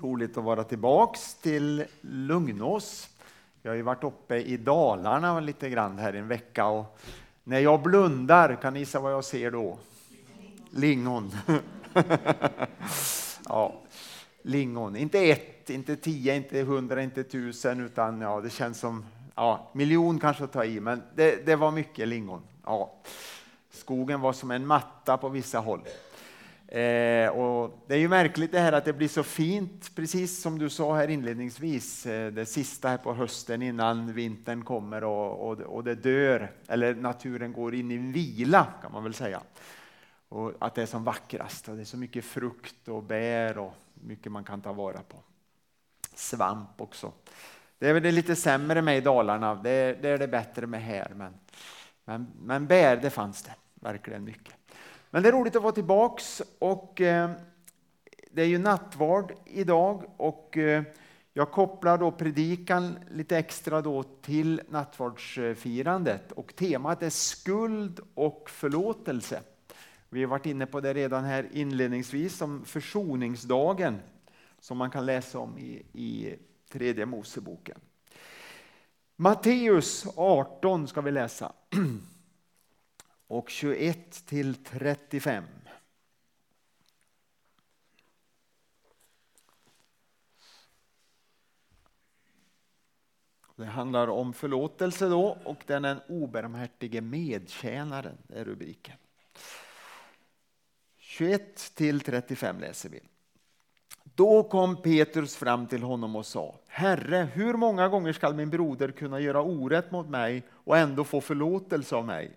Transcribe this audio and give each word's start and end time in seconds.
Roligt 0.00 0.38
att 0.38 0.44
vara 0.44 0.64
tillbaks 0.64 1.34
till 1.34 1.84
Lugnås. 2.00 3.08
Jag 3.62 3.70
har 3.70 3.76
ju 3.76 3.82
varit 3.82 4.04
uppe 4.04 4.36
i 4.36 4.56
Dalarna 4.56 5.40
lite 5.40 5.70
grann 5.70 5.98
här 5.98 6.12
en 6.12 6.28
vecka 6.28 6.66
och 6.66 6.98
när 7.44 7.58
jag 7.58 7.82
blundar, 7.82 8.58
kan 8.62 8.72
ni 8.72 8.78
gissa 8.78 9.00
vad 9.00 9.12
jag 9.12 9.24
ser 9.24 9.50
då? 9.50 9.78
Lingon. 10.70 11.30
ja, 13.48 13.74
lingon. 14.42 14.96
Inte 14.96 15.18
ett, 15.18 15.70
inte 15.70 15.96
tio, 15.96 16.36
inte 16.36 16.62
hundra, 16.62 17.02
inte 17.02 17.24
tusen, 17.24 17.80
utan 17.80 18.20
ja, 18.20 18.40
det 18.40 18.50
känns 18.50 18.78
som 18.78 19.04
ja, 19.34 19.70
miljon 19.72 20.18
kanske 20.18 20.44
att 20.44 20.52
ta 20.52 20.64
i, 20.64 20.80
men 20.80 21.02
det, 21.14 21.46
det 21.46 21.56
var 21.56 21.70
mycket 21.70 22.08
lingon. 22.08 22.42
Ja. 22.64 22.94
Skogen 23.70 24.20
var 24.20 24.32
som 24.32 24.50
en 24.50 24.66
matta 24.66 25.16
på 25.16 25.28
vissa 25.28 25.58
håll. 25.58 25.80
Eh, 26.68 27.28
och 27.28 27.84
det 27.86 27.94
är 27.94 27.98
ju 27.98 28.08
märkligt 28.08 28.52
det 28.52 28.60
här 28.60 28.72
att 28.72 28.84
det 28.84 28.92
blir 28.92 29.08
så 29.08 29.22
fint, 29.22 29.94
precis 29.94 30.42
som 30.42 30.58
du 30.58 30.70
sa 30.70 30.96
här 30.96 31.08
inledningsvis, 31.08 32.06
eh, 32.06 32.32
det 32.32 32.46
sista 32.46 32.88
här 32.88 32.96
på 32.96 33.14
hösten 33.14 33.62
innan 33.62 34.12
vintern 34.12 34.64
kommer 34.64 35.04
och, 35.04 35.50
och, 35.50 35.60
och 35.60 35.84
det 35.84 35.94
dör, 35.94 36.52
eller 36.66 36.94
naturen 36.94 37.52
går 37.52 37.74
in 37.74 37.90
i 37.90 37.96
vila 37.96 38.66
kan 38.82 38.92
man 38.92 39.04
väl 39.04 39.14
säga. 39.14 39.40
Och 40.28 40.52
att 40.58 40.74
det 40.74 40.82
är 40.82 40.86
som 40.86 41.04
vackrast 41.04 41.68
och 41.68 41.76
det 41.76 41.82
är 41.82 41.84
så 41.84 41.96
mycket 41.96 42.24
frukt 42.24 42.88
och 42.88 43.02
bär 43.02 43.58
och 43.58 43.74
mycket 43.94 44.32
man 44.32 44.44
kan 44.44 44.60
ta 44.60 44.72
vara 44.72 45.02
på. 45.02 45.16
Svamp 46.14 46.80
också. 46.80 47.12
Det 47.78 47.88
är 47.88 47.94
väl 47.94 48.02
det 48.02 48.12
lite 48.12 48.36
sämre 48.36 48.82
med 48.82 48.98
i 48.98 49.00
Dalarna, 49.00 49.54
det, 49.54 50.02
det 50.02 50.08
är 50.08 50.18
det 50.18 50.28
bättre 50.28 50.66
med 50.66 50.82
här. 50.82 51.12
Men, 51.14 51.34
men, 52.04 52.26
men 52.42 52.66
bär, 52.66 52.96
det 52.96 53.10
fanns 53.10 53.42
det 53.42 53.54
verkligen 53.74 54.24
mycket. 54.24 54.54
Men 55.10 55.22
det 55.22 55.28
är 55.28 55.32
roligt 55.32 55.56
att 55.56 55.62
vara 55.62 55.72
tillbaks 55.72 56.42
och 56.58 57.00
eh, 57.00 57.30
det 58.30 58.42
är 58.42 58.46
ju 58.46 58.58
nattvard 58.58 59.32
idag 59.44 60.04
och 60.16 60.56
eh, 60.56 60.82
jag 61.32 61.50
kopplar 61.50 61.98
då 61.98 62.12
predikan 62.12 62.98
lite 63.10 63.38
extra 63.38 63.82
då 63.82 64.02
till 64.02 64.60
nattvardsfirandet 64.68 66.32
och 66.32 66.56
temat 66.56 67.02
är 67.02 67.10
skuld 67.10 68.00
och 68.14 68.50
förlåtelse. 68.50 69.40
Vi 70.08 70.22
har 70.22 70.28
varit 70.28 70.46
inne 70.46 70.66
på 70.66 70.80
det 70.80 70.94
redan 70.94 71.24
här 71.24 71.48
inledningsvis 71.52 72.36
som 72.36 72.64
försoningsdagen 72.64 74.00
som 74.60 74.78
man 74.78 74.90
kan 74.90 75.06
läsa 75.06 75.38
om 75.38 75.58
i, 75.58 75.82
i 75.92 76.34
tredje 76.72 77.06
Moseboken. 77.06 77.78
Matteus 79.16 80.06
18 80.16 80.88
ska 80.88 81.00
vi 81.00 81.10
läsa. 81.10 81.52
och 83.28 83.50
21 83.50 84.26
till 84.26 84.54
35. 84.54 85.44
Det 93.56 93.66
handlar 93.66 94.08
om 94.08 94.32
förlåtelse 94.32 95.08
då 95.08 95.38
och 95.44 95.62
den 95.66 95.84
är 95.84 95.94
den 95.94 96.02
obarmhärtige 96.08 97.00
medtjänaren, 97.00 98.18
är 98.28 98.44
rubriken. 98.44 98.96
21 100.96 101.74
till 101.74 102.00
35 102.00 102.60
läser 102.60 102.88
vi. 102.88 103.00
Då 104.04 104.42
kom 104.42 104.82
Petrus 104.82 105.36
fram 105.36 105.66
till 105.66 105.82
honom 105.82 106.16
och 106.16 106.26
sa 106.26 106.54
Herre, 106.66 107.28
hur 107.32 107.54
många 107.54 107.88
gånger 107.88 108.12
skall 108.12 108.34
min 108.34 108.50
broder 108.50 108.90
kunna 108.90 109.20
göra 109.20 109.42
orätt 109.42 109.90
mot 109.90 110.08
mig 110.08 110.42
och 110.50 110.78
ändå 110.78 111.04
få 111.04 111.20
förlåtelse 111.20 111.96
av 111.96 112.06
mig? 112.06 112.36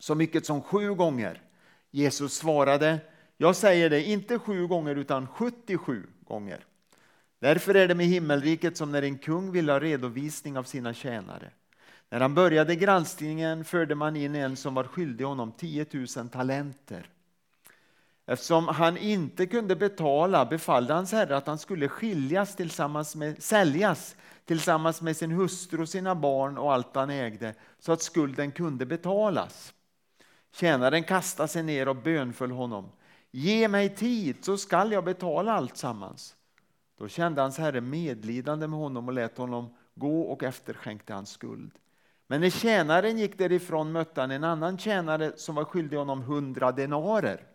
Så 0.00 0.14
mycket 0.14 0.46
som 0.46 0.62
sju 0.62 0.94
gånger. 0.94 1.42
Jesus 1.90 2.34
svarade, 2.34 2.98
jag 3.36 3.56
säger 3.56 3.90
det 3.90 4.02
inte 4.02 4.38
sju 4.38 4.66
gånger 4.66 4.96
utan 4.96 5.26
77 5.26 6.06
gånger. 6.28 6.64
Därför 7.40 7.74
är 7.74 7.88
det 7.88 7.94
med 7.94 8.06
himmelriket 8.06 8.76
som 8.76 8.92
när 8.92 9.02
en 9.02 9.18
kung 9.18 9.52
vill 9.52 9.68
ha 9.70 9.80
redovisning 9.80 10.58
av 10.58 10.62
sina 10.62 10.94
tjänare. 10.94 11.50
När 12.10 12.20
han 12.20 12.34
började 12.34 12.76
granskningen 12.76 13.64
förde 13.64 13.94
man 13.94 14.16
in 14.16 14.34
en 14.34 14.56
som 14.56 14.74
var 14.74 14.84
skyldig 14.84 15.24
honom 15.24 15.52
10 15.52 15.86
000 16.16 16.28
talenter. 16.28 17.06
Eftersom 18.26 18.68
han 18.68 18.96
inte 18.96 19.46
kunde 19.46 19.76
betala 19.76 20.46
befallde 20.46 20.94
hans 20.94 21.12
herre 21.12 21.36
att 21.36 21.46
han 21.46 21.58
skulle 21.58 21.88
skiljas 21.88 22.56
tillsammans 22.56 23.16
med, 23.16 23.42
säljas 23.42 24.16
tillsammans 24.44 25.02
med 25.02 25.16
sin 25.16 25.30
hustru 25.30 25.82
och 25.82 25.88
sina 25.88 26.14
barn 26.14 26.58
och 26.58 26.72
allt 26.72 26.94
han 26.94 27.10
ägde 27.10 27.54
så 27.78 27.92
att 27.92 28.02
skulden 28.02 28.52
kunde 28.52 28.86
betalas. 28.86 29.74
Tjänaren 30.52 31.04
kastade 31.04 31.48
sig 31.48 31.62
ner 31.62 31.88
och 31.88 31.96
bönföll 31.96 32.50
honom. 32.50 32.92
Ge 33.30 33.68
mig 33.68 33.96
tid 33.96 34.44
så 34.44 34.56
skall 34.56 34.92
jag 34.92 35.04
betala 35.04 35.52
allt 35.52 35.76
sammans. 35.76 36.36
Då 36.98 37.08
kände 37.08 37.40
hans 37.40 37.58
herre 37.58 37.80
medlidande 37.80 38.66
med 38.66 38.78
honom 38.78 39.08
och 39.08 39.14
lät 39.14 39.38
honom 39.38 39.74
gå 39.94 40.20
och 40.20 40.42
efterskänkte 40.42 41.14
hans 41.14 41.30
skuld. 41.30 41.72
Men 42.26 42.40
när 42.40 42.50
tjänaren 42.50 43.18
gick 43.18 43.38
därifrån 43.38 43.92
mötte 43.92 44.20
han 44.20 44.30
en 44.30 44.44
annan 44.44 44.78
tjänare 44.78 45.32
som 45.36 45.54
var 45.54 45.64
skyldig 45.64 45.96
honom 45.96 46.22
hundra 46.22 46.72
denarer. 46.72 47.46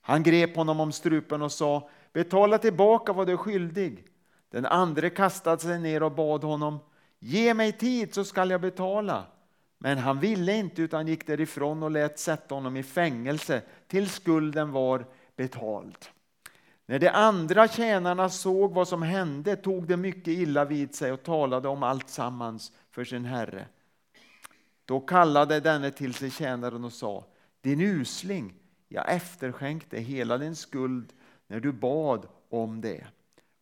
Han 0.00 0.22
grep 0.22 0.56
honom 0.56 0.80
om 0.80 0.92
strupen 0.92 1.42
och 1.42 1.52
sa 1.52 1.90
betala 2.12 2.58
tillbaka 2.58 3.12
vad 3.12 3.26
du 3.26 3.32
är 3.32 3.36
skyldig. 3.36 4.06
Den 4.50 4.66
andre 4.66 5.10
kastade 5.10 5.58
sig 5.58 5.78
ner 5.78 6.02
och 6.02 6.12
bad 6.12 6.44
honom 6.44 6.78
ge 7.18 7.54
mig 7.54 7.72
tid 7.72 8.14
så 8.14 8.24
skall 8.24 8.50
jag 8.50 8.60
betala. 8.60 9.24
Men 9.84 9.98
han 9.98 10.20
ville 10.20 10.56
inte 10.56 10.82
utan 10.82 11.06
gick 11.06 11.26
därifrån 11.26 11.82
och 11.82 11.90
lät 11.90 12.18
sätta 12.18 12.54
honom 12.54 12.76
i 12.76 12.82
fängelse 12.82 13.62
tills 13.86 14.14
skulden 14.14 14.72
var 14.72 15.06
betald. 15.36 15.96
När 16.86 16.98
de 16.98 17.08
andra 17.08 17.68
tjänarna 17.68 18.28
såg 18.28 18.72
vad 18.72 18.88
som 18.88 19.02
hände 19.02 19.56
tog 19.56 19.86
de 19.86 19.96
mycket 19.96 20.28
illa 20.28 20.64
vid 20.64 20.94
sig 20.94 21.12
och 21.12 21.22
talade 21.22 21.68
om 21.68 21.82
allt 21.82 22.08
sammans 22.08 22.72
för 22.90 23.04
sin 23.04 23.24
herre. 23.24 23.66
Då 24.84 25.00
kallade 25.00 25.60
denne 25.60 25.90
till 25.90 26.14
sig 26.14 26.30
tjänaren 26.30 26.84
och 26.84 26.92
sa 26.92 27.24
Din 27.60 27.80
usling, 27.80 28.54
jag 28.88 29.12
efterskänkte 29.12 29.98
hela 29.98 30.38
din 30.38 30.56
skuld 30.56 31.12
när 31.46 31.60
du 31.60 31.72
bad 31.72 32.26
om 32.48 32.80
det. 32.80 33.06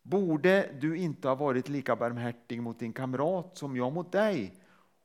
Borde 0.01 0.69
du 0.79 0.97
inte 0.97 1.27
ha 1.27 1.35
varit 1.35 1.69
lika 1.69 1.95
barmhärtig 1.95 2.61
mot 2.61 2.79
din 2.79 2.93
kamrat 2.93 3.57
som 3.57 3.77
jag 3.77 3.93
mot 3.93 4.11
dig? 4.11 4.53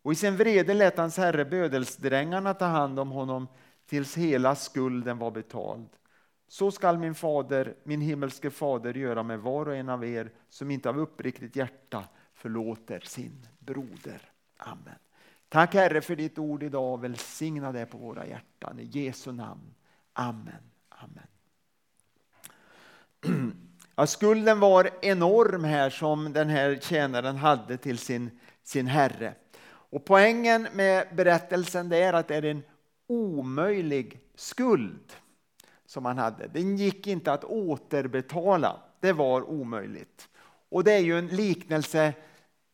Och 0.02 0.12
i 0.12 0.14
sin 0.14 0.36
vrede 0.36 0.74
lät 0.74 0.98
hans 0.98 1.16
herre 1.16 1.44
bödelsdrängarna 1.44 2.54
ta 2.54 2.64
hand 2.64 2.98
om 2.98 3.10
honom 3.10 3.48
tills 3.86 4.16
hela 4.16 4.54
skulden 4.54 5.18
var 5.18 5.30
betald. 5.30 5.88
Så 6.48 6.70
skall 6.70 6.98
min 6.98 7.14
fader, 7.14 7.74
min 7.84 8.00
himmelske 8.00 8.50
fader 8.50 8.94
göra 8.94 9.22
med 9.22 9.40
var 9.40 9.68
och 9.68 9.76
en 9.76 9.88
av 9.88 10.04
er 10.04 10.30
som 10.48 10.70
inte 10.70 10.88
av 10.88 10.98
uppriktigt 10.98 11.56
hjärta 11.56 12.04
förlåter 12.34 13.00
sin 13.00 13.46
broder. 13.58 14.20
Amen. 14.56 14.98
Tack 15.48 15.74
Herre 15.74 16.00
för 16.00 16.16
ditt 16.16 16.38
ord 16.38 16.62
idag. 16.62 17.00
Välsigna 17.00 17.72
det 17.72 17.86
på 17.86 17.98
våra 17.98 18.26
hjärtan. 18.26 18.78
I 18.78 18.84
Jesu 18.84 19.32
namn. 19.32 19.74
Amen. 20.12 20.70
Amen. 20.88 21.26
Ja, 23.98 24.06
skulden 24.06 24.60
var 24.60 24.90
enorm 25.02 25.64
här 25.64 25.90
som 25.90 26.32
den 26.32 26.48
här 26.48 26.78
tjänaren 26.82 27.36
hade 27.36 27.76
till 27.76 27.98
sin, 27.98 28.30
sin 28.62 28.86
herre. 28.86 29.34
Och 29.90 30.04
poängen 30.04 30.68
med 30.72 31.06
berättelsen 31.14 31.92
är 31.92 32.12
att 32.12 32.28
det 32.28 32.36
är 32.36 32.44
en 32.44 32.62
omöjlig 33.06 34.20
skuld 34.34 35.12
som 35.86 36.04
han 36.04 36.18
hade. 36.18 36.46
Den 36.46 36.76
gick 36.76 37.06
inte 37.06 37.32
att 37.32 37.44
återbetala. 37.44 38.76
Det 39.00 39.12
var 39.12 39.50
omöjligt. 39.50 40.28
Och 40.68 40.84
det 40.84 40.92
är 40.92 40.98
ju 40.98 41.18
en 41.18 41.26
liknelse 41.26 42.14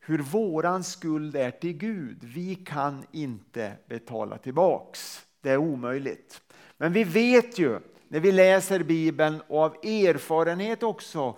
hur 0.00 0.18
våran 0.18 0.84
skuld 0.84 1.36
är 1.36 1.50
till 1.50 1.72
Gud. 1.72 2.18
Vi 2.20 2.54
kan 2.54 3.06
inte 3.12 3.72
betala 3.88 4.38
tillbaks. 4.38 5.26
Det 5.40 5.50
är 5.50 5.56
omöjligt. 5.56 6.42
Men 6.76 6.92
vi 6.92 7.04
vet 7.04 7.58
ju 7.58 7.80
när 8.08 8.20
vi 8.20 8.32
läser 8.32 8.82
Bibeln 8.82 9.40
och 9.48 9.62
av 9.62 9.76
erfarenhet 9.82 10.82
också 10.82 11.36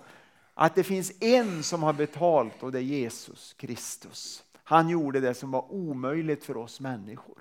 att 0.53 0.75
det 0.75 0.83
finns 0.83 1.11
en 1.19 1.63
som 1.63 1.83
har 1.83 1.93
betalt 1.93 2.63
och 2.63 2.71
det 2.71 2.79
är 2.79 2.83
Jesus 2.83 3.53
Kristus. 3.53 4.43
Han 4.69 4.89
gjorde 4.89 5.19
det 5.19 5.33
som 5.33 5.51
var 5.51 5.71
omöjligt 5.71 6.43
för 6.43 6.57
oss 6.57 6.79
människor. 6.79 7.37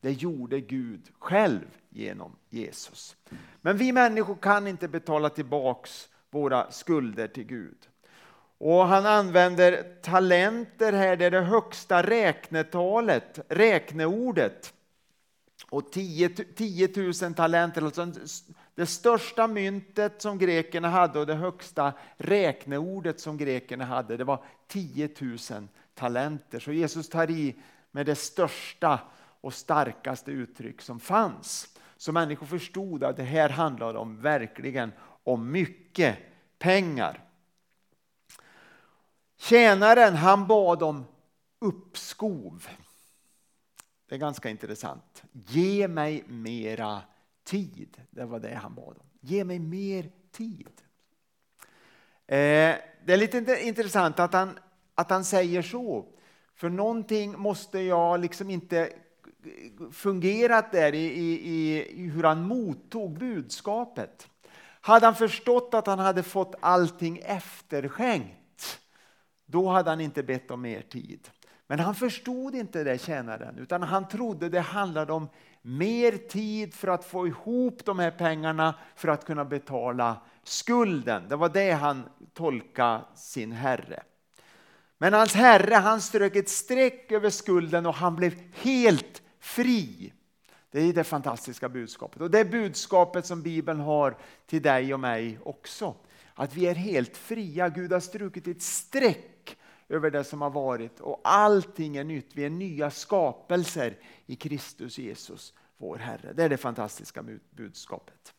Det 0.00 0.10
gjorde 0.10 0.60
Gud 0.60 1.10
själv 1.18 1.66
genom 1.88 2.36
Jesus. 2.48 3.16
Men 3.60 3.76
vi 3.76 3.92
människor 3.92 4.34
kan 4.34 4.66
inte 4.66 4.88
betala 4.88 5.28
tillbaks 5.28 6.08
våra 6.30 6.70
skulder 6.70 7.28
till 7.28 7.44
Gud. 7.44 7.88
Och 8.58 8.86
han 8.86 9.06
använder 9.06 9.82
talenter 10.02 10.92
här, 10.92 11.16
det 11.16 11.24
är 11.24 11.30
det 11.30 11.40
högsta 11.40 12.02
räknetalet, 12.02 13.40
räkneordet. 13.48 14.74
Och 15.70 15.92
10, 15.92 16.28
10 16.28 16.88
000 17.22 17.34
talenter, 17.34 17.82
alltså 17.82 18.12
det 18.74 18.86
största 18.86 19.48
myntet 19.48 20.22
som 20.22 20.38
grekerna 20.38 20.88
hade 20.88 21.18
och 21.18 21.26
det 21.26 21.34
högsta 21.34 21.92
räkneordet 22.16 23.20
som 23.20 23.36
grekerna 23.36 23.84
hade, 23.84 24.16
det 24.16 24.24
var 24.24 24.44
10 24.68 25.10
000 25.20 25.68
talenter. 25.96 26.58
Så 26.58 26.72
Jesus 26.72 27.08
tar 27.08 27.30
i 27.30 27.54
med 27.90 28.06
det 28.06 28.14
största 28.14 29.00
och 29.40 29.54
starkaste 29.54 30.30
uttryck 30.30 30.82
som 30.82 31.00
fanns. 31.00 31.76
Så 31.96 32.12
människor 32.12 32.46
förstod 32.46 33.04
att 33.04 33.16
det 33.16 33.22
här 33.22 33.48
handlade 33.48 33.98
om 33.98 34.20
verkligen 34.20 34.92
om 35.24 35.50
mycket 35.50 36.18
pengar. 36.58 37.24
Tjänaren 39.36 40.14
han 40.14 40.46
bad 40.46 40.82
om 40.82 41.04
uppskov. 41.58 42.68
Det 44.08 44.14
är 44.14 44.18
ganska 44.18 44.50
intressant. 44.50 45.22
Ge 45.32 45.88
mig 45.88 46.24
mera 46.26 47.02
tid. 47.44 48.02
Det 48.10 48.24
var 48.24 48.40
det 48.40 48.54
han 48.54 48.74
bad 48.74 48.96
om. 48.98 49.06
Ge 49.20 49.44
mig 49.44 49.58
mer 49.58 50.10
tid. 50.30 50.82
Eh, 52.26 52.76
det 53.04 53.12
är 53.12 53.16
lite 53.16 53.58
intressant 53.62 54.18
att 54.18 54.32
han, 54.32 54.58
att 54.96 55.10
han 55.10 55.24
säger 55.24 55.62
så. 55.62 56.06
För 56.54 56.68
någonting 56.68 57.38
måste 57.38 57.80
jag 57.80 58.20
liksom 58.20 58.50
inte 58.50 58.92
fungerat 59.92 60.72
där 60.72 60.94
i, 60.94 61.06
i, 61.06 61.76
i 61.90 62.08
hur 62.08 62.22
han 62.22 62.46
mottog 62.46 63.18
budskapet. 63.18 64.28
Hade 64.80 65.06
han 65.06 65.14
förstått 65.14 65.74
att 65.74 65.86
han 65.86 65.98
hade 65.98 66.22
fått 66.22 66.54
allting 66.60 67.18
efterskänkt, 67.18 68.80
då 69.46 69.68
hade 69.68 69.90
han 69.90 70.00
inte 70.00 70.22
bett 70.22 70.50
om 70.50 70.60
mer 70.60 70.80
tid. 70.80 71.28
Men 71.66 71.80
han 71.80 71.94
förstod 71.94 72.54
inte 72.54 72.84
det, 72.84 72.98
tjänaren, 73.00 73.58
utan 73.58 73.82
han 73.82 74.08
trodde 74.08 74.48
det 74.48 74.60
handlade 74.60 75.12
om 75.12 75.28
mer 75.62 76.12
tid 76.12 76.74
för 76.74 76.88
att 76.88 77.04
få 77.04 77.26
ihop 77.26 77.84
de 77.84 77.98
här 77.98 78.10
pengarna 78.10 78.74
för 78.96 79.08
att 79.08 79.24
kunna 79.24 79.44
betala 79.44 80.16
skulden. 80.42 81.28
Det 81.28 81.36
var 81.36 81.48
det 81.48 81.70
han 81.70 82.08
tolkade 82.34 83.04
sin 83.14 83.52
herre. 83.52 84.02
Men 84.98 85.12
hans 85.12 85.34
herre 85.34 85.74
han 85.74 86.00
strök 86.00 86.36
ett 86.36 86.48
streck 86.48 87.12
över 87.12 87.30
skulden 87.30 87.86
och 87.86 87.94
han 87.94 88.16
blev 88.16 88.34
helt 88.52 89.22
fri. 89.40 90.12
Det 90.70 90.80
är 90.80 90.92
det 90.92 91.04
fantastiska 91.04 91.68
budskapet. 91.68 92.22
Och 92.22 92.30
det 92.30 92.44
budskapet 92.44 93.26
som 93.26 93.42
Bibeln 93.42 93.80
har 93.80 94.16
till 94.46 94.62
dig 94.62 94.94
och 94.94 95.00
mig 95.00 95.38
också. 95.42 95.94
Att 96.34 96.54
vi 96.54 96.66
är 96.66 96.74
helt 96.74 97.16
fria. 97.16 97.68
Gud 97.68 97.92
har 97.92 98.00
strukit 98.00 98.48
ett 98.48 98.62
streck 98.62 99.56
över 99.88 100.10
det 100.10 100.24
som 100.24 100.42
har 100.42 100.50
varit 100.50 101.00
och 101.00 101.20
allting 101.24 101.96
är 101.96 102.04
nytt. 102.04 102.30
Vi 102.32 102.44
är 102.44 102.50
nya 102.50 102.90
skapelser 102.90 103.96
i 104.26 104.36
Kristus 104.36 104.98
Jesus, 104.98 105.54
vår 105.78 105.96
Herre. 105.96 106.32
Det 106.32 106.44
är 106.44 106.48
det 106.48 106.56
fantastiska 106.56 107.24
budskapet. 107.50 108.32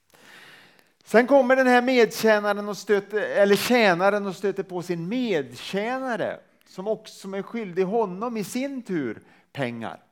Sen 1.04 1.28
kommer 1.28 1.56
den 1.56 1.68
här 1.68 1.82
medtjänaren 1.82 2.70
och 2.70 2.78
stöter, 2.78 3.22
eller 3.22 3.56
tjänaren 3.56 4.26
och 4.26 4.36
stöter 4.36 4.64
på 4.64 4.82
sin 4.82 5.08
medtjänare 5.08 6.40
som 6.68 6.88
också 6.88 7.28
är 7.36 7.42
skyldig 7.42 7.84
honom 7.84 8.38
i 8.38 8.44
sin 8.44 8.82
tur 8.82 9.22
pengar. 9.52 10.04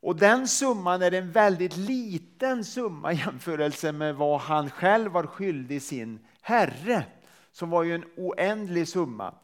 Och 0.00 0.16
den 0.16 0.48
summan 0.48 1.02
är 1.02 1.14
en 1.14 1.32
väldigt 1.32 1.76
liten 1.76 2.64
summa 2.64 3.12
i 3.12 3.16
jämförelse 3.16 3.92
med 3.92 4.14
vad 4.14 4.40
han 4.40 4.70
själv 4.70 5.12
var 5.12 5.26
skyldig 5.26 5.82
sin 5.82 6.18
herre, 6.40 7.04
som 7.52 7.70
var 7.70 7.82
ju 7.82 7.94
en 7.94 8.04
oändlig 8.16 8.88
summa. 8.88 9.34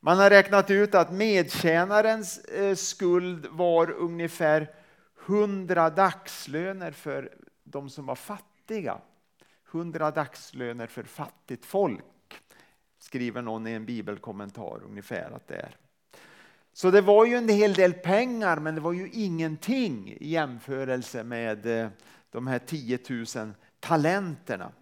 Man 0.00 0.18
har 0.18 0.30
räknat 0.30 0.70
ut 0.70 0.94
att 0.94 1.12
medtjänarens 1.12 2.38
eh, 2.38 2.74
skuld 2.74 3.46
var 3.50 3.90
ungefär 3.90 4.70
100 5.26 5.90
dagslöner 5.90 6.90
för 6.90 7.32
de 7.64 7.90
som 7.90 8.06
var 8.06 8.14
fattiga. 8.14 8.98
100 9.72 10.10
dagslöner 10.10 10.86
för 10.86 11.02
fattigt 11.02 11.64
folk, 11.64 12.04
skriver 12.98 13.42
någon 13.42 13.66
i 13.66 13.72
en 13.72 13.86
bibelkommentar 13.86 14.80
ungefär 14.84 15.30
att 15.30 15.48
det 15.48 15.56
är. 15.56 15.76
Så 16.72 16.90
det 16.90 17.00
var 17.00 17.24
ju 17.24 17.36
en 17.36 17.48
hel 17.48 17.74
del 17.74 17.92
pengar, 17.92 18.56
men 18.56 18.74
det 18.74 18.80
var 18.80 18.92
ju 18.92 19.10
ingenting 19.12 20.16
i 20.20 20.28
jämförelse 20.28 21.24
med 21.24 21.66
eh, 21.66 21.88
de 22.30 22.46
här 22.46 22.58
10 22.58 22.98
000 23.08 23.26
talenterna. 23.80 24.72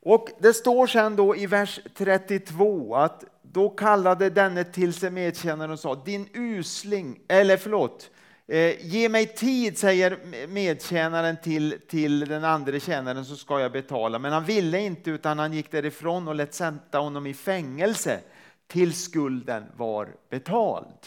Och 0.00 0.28
Det 0.38 0.54
står 0.54 0.86
sen 0.86 1.16
då 1.16 1.36
i 1.36 1.46
vers 1.46 1.80
32 1.94 2.96
att 2.96 3.24
då 3.42 3.68
kallade 3.68 4.30
denne 4.30 4.64
till 4.64 4.92
sig 4.92 5.10
medtjänaren 5.10 5.70
och 5.70 5.78
sa 5.78 5.94
din 5.94 6.28
usling, 6.34 7.20
eller 7.28 7.56
förlåt, 7.56 8.10
eh, 8.46 8.86
ge 8.86 9.08
mig 9.08 9.26
tid 9.26 9.78
säger 9.78 10.18
medtjänaren 10.46 11.36
till, 11.42 11.80
till 11.88 12.20
den 12.20 12.44
andra 12.44 12.80
tjänaren 12.80 13.24
så 13.24 13.36
ska 13.36 13.60
jag 13.60 13.72
betala. 13.72 14.18
Men 14.18 14.32
han 14.32 14.44
ville 14.44 14.80
inte 14.80 15.10
utan 15.10 15.38
han 15.38 15.52
gick 15.52 15.70
därifrån 15.70 16.28
och 16.28 16.34
lät 16.34 16.54
sätta 16.54 16.98
honom 16.98 17.26
i 17.26 17.34
fängelse 17.34 18.20
tills 18.68 19.02
skulden 19.02 19.64
var 19.76 20.16
betald. 20.30 21.06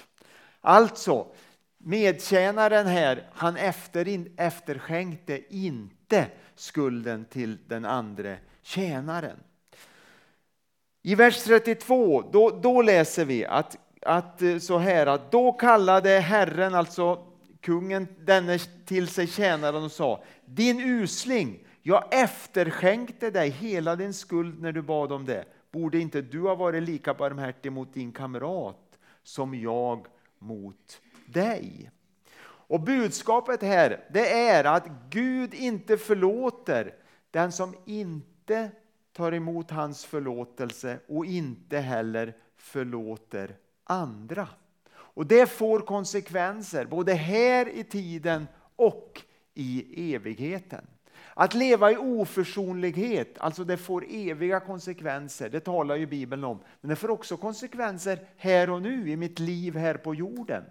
Alltså, 0.62 1.28
medtjänaren 1.78 2.88
här, 2.88 3.30
han 3.34 3.58
efter, 3.58 4.26
efterskänkte 4.38 5.56
inte 5.56 6.28
skulden 6.56 7.26
till 7.26 7.58
den 7.68 7.86
andra 7.86 8.36
tjänaren. 8.62 9.38
I 11.04 11.16
vers 11.16 11.44
32 11.44 12.30
då, 12.32 12.50
då 12.50 12.82
läser 12.82 13.26
vi 13.26 13.46
att, 13.46 13.78
att 14.02 14.42
eh, 14.42 14.58
så 14.58 14.78
här 14.78 15.08
att 15.08 15.32
då 15.32 15.52
kallade 15.52 16.10
Herren, 16.10 16.76
alltså 16.76 17.28
kungen, 17.62 18.08
denne 18.20 18.60
till 18.86 19.08
sig 19.08 19.28
tjänaren 19.28 19.84
och 19.84 19.92
sa 19.92 20.24
Din 20.46 20.80
usling, 20.80 21.68
jag 21.82 22.04
efterskänkte 22.12 23.30
dig 23.30 23.50
hela 23.50 23.96
din 23.96 24.14
skuld 24.14 24.62
när 24.62 24.72
du 24.72 24.82
bad 24.82 25.12
om 25.12 25.26
det. 25.26 25.46
Borde 25.72 26.00
inte 26.00 26.22
du 26.22 26.42
ha 26.42 26.56
varit 26.56 26.84
lika 26.84 27.14
barmhärtig 27.14 27.72
mot 27.72 27.94
din 27.94 28.12
kamrat 28.12 29.00
som 29.24 29.56
jag 29.56 30.08
mot 30.40 31.02
dig? 31.26 31.92
Och 32.44 32.80
budskapet 32.82 33.62
här 33.62 34.04
det 34.14 34.34
är 34.34 34.64
att 34.64 34.88
Gud 35.10 35.54
inte 35.54 35.98
förlåter 35.98 36.96
den 37.32 37.52
som 37.52 37.76
inte 37.86 38.72
tar 39.14 39.32
emot 39.32 39.72
hans 39.72 40.06
förlåtelse 40.06 41.00
och 41.08 41.26
inte 41.26 41.78
heller 41.78 42.36
förlåter 42.58 43.58
andra. 43.84 44.48
Och 44.94 45.26
Det 45.26 45.50
får 45.50 45.80
konsekvenser 45.80 46.86
både 46.86 47.14
här 47.14 47.70
i 47.70 47.84
tiden 47.84 48.48
och 48.76 49.22
i 49.54 50.14
evigheten. 50.16 50.88
Att 51.34 51.54
leva 51.54 51.92
i 51.92 51.98
oförsonlighet, 51.98 53.38
alltså 53.38 53.64
det 53.64 53.78
får 53.78 54.06
eviga 54.10 54.60
konsekvenser, 54.60 55.50
det 55.50 55.60
talar 55.60 55.96
ju 55.96 56.06
Bibeln 56.06 56.44
om. 56.44 56.60
Men 56.82 56.90
det 56.90 56.96
får 56.96 57.10
också 57.10 57.38
konsekvenser 57.38 58.20
här 58.38 58.70
och 58.70 58.82
nu 58.82 59.10
i 59.10 59.16
mitt 59.16 59.40
liv 59.40 59.76
här 59.76 59.94
på 59.94 60.16
jorden. 60.16 60.64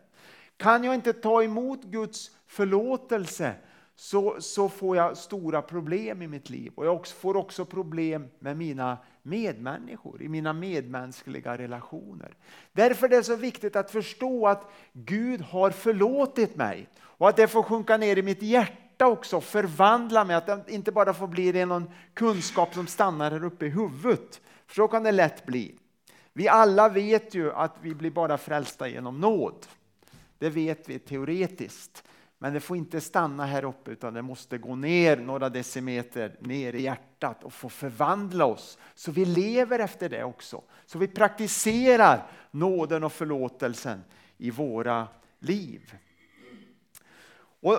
Kan 0.56 0.84
jag 0.84 0.94
inte 0.94 1.12
ta 1.12 1.42
emot 1.42 1.84
Guds 1.84 2.30
förlåtelse 2.46 3.54
så, 3.96 4.36
så 4.40 4.68
får 4.68 4.96
jag 4.96 5.16
stora 5.16 5.62
problem 5.62 6.22
i 6.22 6.26
mitt 6.26 6.50
liv. 6.50 6.72
Och 6.74 6.86
jag 6.86 7.06
får 7.06 7.36
också 7.36 7.64
problem 7.64 8.28
med 8.38 8.56
mina 8.56 8.98
medmänniskor, 9.22 10.22
i 10.22 10.28
mina 10.28 10.52
medmänskliga 10.52 11.58
relationer. 11.58 12.34
Därför 12.72 13.06
är 13.06 13.10
det 13.10 13.22
så 13.22 13.36
viktigt 13.36 13.76
att 13.76 13.90
förstå 13.90 14.46
att 14.46 14.70
Gud 14.92 15.40
har 15.40 15.70
förlåtit 15.70 16.56
mig 16.56 16.88
och 17.00 17.28
att 17.28 17.36
det 17.36 17.48
får 17.48 17.62
sjunka 17.62 17.96
ner 17.96 18.16
i 18.18 18.22
mitt 18.22 18.42
hjärta 18.42 18.89
hjärta 19.00 19.12
också 19.12 19.40
förvandla 19.40 20.24
mig, 20.24 20.36
att 20.36 20.46
det 20.46 20.64
inte 20.68 20.92
bara 20.92 21.14
får 21.14 21.26
bli 21.26 21.64
någon 21.64 21.90
kunskap 22.14 22.74
som 22.74 22.86
stannar 22.86 23.30
här 23.30 23.44
uppe 23.44 23.66
i 23.66 23.68
huvudet. 23.68 24.40
För 24.66 24.74
så 24.74 24.88
kan 24.88 25.02
det 25.02 25.12
lätt 25.12 25.46
bli. 25.46 25.74
Vi 26.32 26.48
alla 26.48 26.88
vet 26.88 27.34
ju 27.34 27.52
att 27.52 27.76
vi 27.82 27.94
blir 27.94 28.10
bara 28.10 28.38
frälsta 28.38 28.88
genom 28.88 29.20
nåd. 29.20 29.66
Det 30.38 30.50
vet 30.50 30.88
vi 30.88 30.98
teoretiskt. 30.98 32.04
Men 32.38 32.54
det 32.54 32.60
får 32.60 32.76
inte 32.76 33.00
stanna 33.00 33.46
här 33.46 33.64
uppe 33.64 33.90
utan 33.90 34.14
det 34.14 34.22
måste 34.22 34.58
gå 34.58 34.76
ner 34.76 35.16
några 35.16 35.48
decimeter 35.48 36.36
ner 36.40 36.74
i 36.74 36.82
hjärtat 36.82 37.44
och 37.44 37.52
få 37.52 37.68
förvandla 37.68 38.44
oss. 38.44 38.78
Så 38.94 39.12
vi 39.12 39.24
lever 39.24 39.78
efter 39.78 40.08
det 40.08 40.24
också. 40.24 40.62
Så 40.86 40.98
vi 40.98 41.08
praktiserar 41.08 42.26
nåden 42.50 43.04
och 43.04 43.12
förlåtelsen 43.12 44.04
i 44.38 44.50
våra 44.50 45.08
liv. 45.40 45.94
Och 47.62 47.78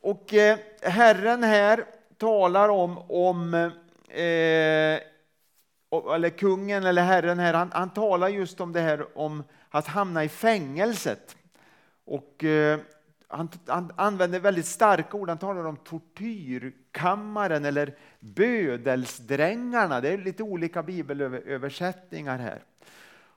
och 0.00 0.34
eh, 0.34 0.58
Herren 0.82 1.42
här 1.42 1.84
talar 2.18 2.68
om, 2.68 2.98
om 2.98 3.54
eh, 4.08 5.00
eller 6.14 6.30
kungen 6.30 6.84
eller 6.84 7.02
Herren 7.02 7.38
här, 7.38 7.54
han, 7.54 7.70
han, 7.72 7.90
talar 7.90 8.28
just 8.28 8.60
om 8.60 8.72
det 8.72 8.80
här 8.80 9.18
om 9.18 9.42
att 9.68 9.86
hamna 9.86 10.24
i 10.24 10.28
fängelset. 10.28 11.36
Och 12.04 12.44
eh, 12.44 12.78
han, 13.28 13.48
han, 13.66 13.92
använder 13.96 14.40
väldigt 14.40 14.66
starka 14.66 15.16
ord, 15.16 15.28
han 15.28 15.38
talar 15.38 15.64
om 15.64 15.76
tortyrkammaren 15.76 17.64
eller 17.64 17.96
bödelsdrängarna. 18.20 20.00
Det 20.00 20.08
är 20.08 20.18
lite 20.18 20.42
olika 20.42 20.82
bibelöversättningar 20.82 22.38
här. 22.38 22.62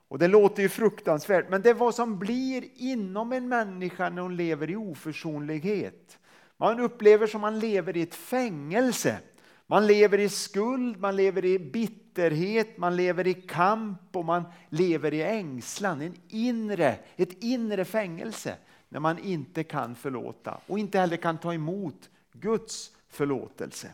Och 0.08 0.18
Det 0.18 0.28
låter 0.28 0.62
ju 0.62 0.68
fruktansvärt, 0.68 1.48
men 1.48 1.62
det 1.62 1.70
är 1.70 1.74
vad 1.74 1.94
som 1.94 2.18
blir 2.18 2.64
inom 2.74 3.32
en 3.32 3.48
människa 3.48 4.10
när 4.10 4.22
hon 4.22 4.36
lever 4.36 4.70
i 4.70 4.76
oförsonlighet. 4.76 6.18
Man 6.56 6.80
upplever 6.80 7.26
som 7.26 7.40
man 7.40 7.58
lever 7.58 7.96
i 7.96 8.02
ett 8.02 8.14
fängelse. 8.14 9.18
Man 9.66 9.86
lever 9.86 10.18
i 10.18 10.28
skuld, 10.28 11.00
man 11.00 11.16
lever 11.16 11.44
i 11.44 11.58
bitterhet, 11.58 12.78
man 12.78 12.96
lever 12.96 13.26
i 13.26 13.34
kamp 13.34 14.16
och 14.16 14.24
man 14.24 14.44
lever 14.68 15.14
i 15.14 15.22
ängslan. 15.22 16.00
En 16.00 16.16
inre, 16.28 16.98
ett 17.16 17.42
inre 17.42 17.84
fängelse 17.84 18.56
när 18.88 19.00
man 19.00 19.18
inte 19.18 19.64
kan 19.64 19.94
förlåta 19.94 20.60
och 20.66 20.78
inte 20.78 20.98
heller 20.98 21.16
kan 21.16 21.38
ta 21.38 21.54
emot 21.54 22.10
Guds 22.32 22.90
förlåtelse. 23.08 23.88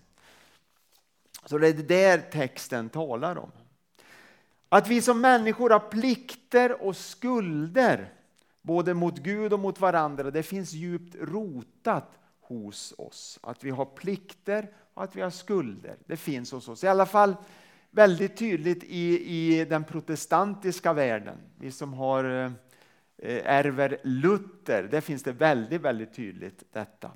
Så 1.45 1.59
det 1.59 1.69
är 1.69 1.73
det 1.73 1.83
där 1.83 2.19
texten 2.19 2.89
talar 2.89 3.39
om. 3.39 3.51
Att 4.69 4.89
vi 4.89 5.03
som 5.03 5.21
människor 5.21 5.71
har 5.71 5.81
plikter 5.81 6.83
och 6.83 6.97
skulder 6.97 8.13
både 8.63 8.95
mot 8.95 9.19
Gud 9.19 9.53
och 9.53 9.61
mot 9.61 9.81
varandra, 9.81 10.31
det 10.31 10.43
finns 10.43 10.73
djupt 10.73 11.17
rotat 11.21 12.20
hos 12.51 12.95
oss. 12.99 13.39
Att 13.43 13.65
vi 13.65 13.71
har 13.71 13.85
plikter 13.85 14.71
och 14.95 15.05
att 15.05 15.17
vi 15.17 15.21
har 15.21 15.31
skulder. 15.31 15.97
Det 16.07 16.17
finns 16.17 16.53
hos 16.53 16.69
oss. 16.69 16.85
I 16.85 16.89
alla 16.89 17.07
fall 17.07 17.37
väldigt 17.91 18.37
tydligt 18.37 18.85
i, 18.85 19.35
i 19.35 19.65
den 19.65 19.85
protestantiska 19.85 20.93
världen. 20.93 21.39
Vi 21.59 21.73
som 21.73 21.93
har 21.93 22.25
eh, 22.25 22.53
ärver 23.45 23.99
Luther, 24.05 24.83
där 24.83 25.01
finns 25.01 25.23
det 25.23 25.33
väldigt, 25.33 25.81
väldigt 25.81 26.15
tydligt 26.15 26.65
detta. 26.73 27.11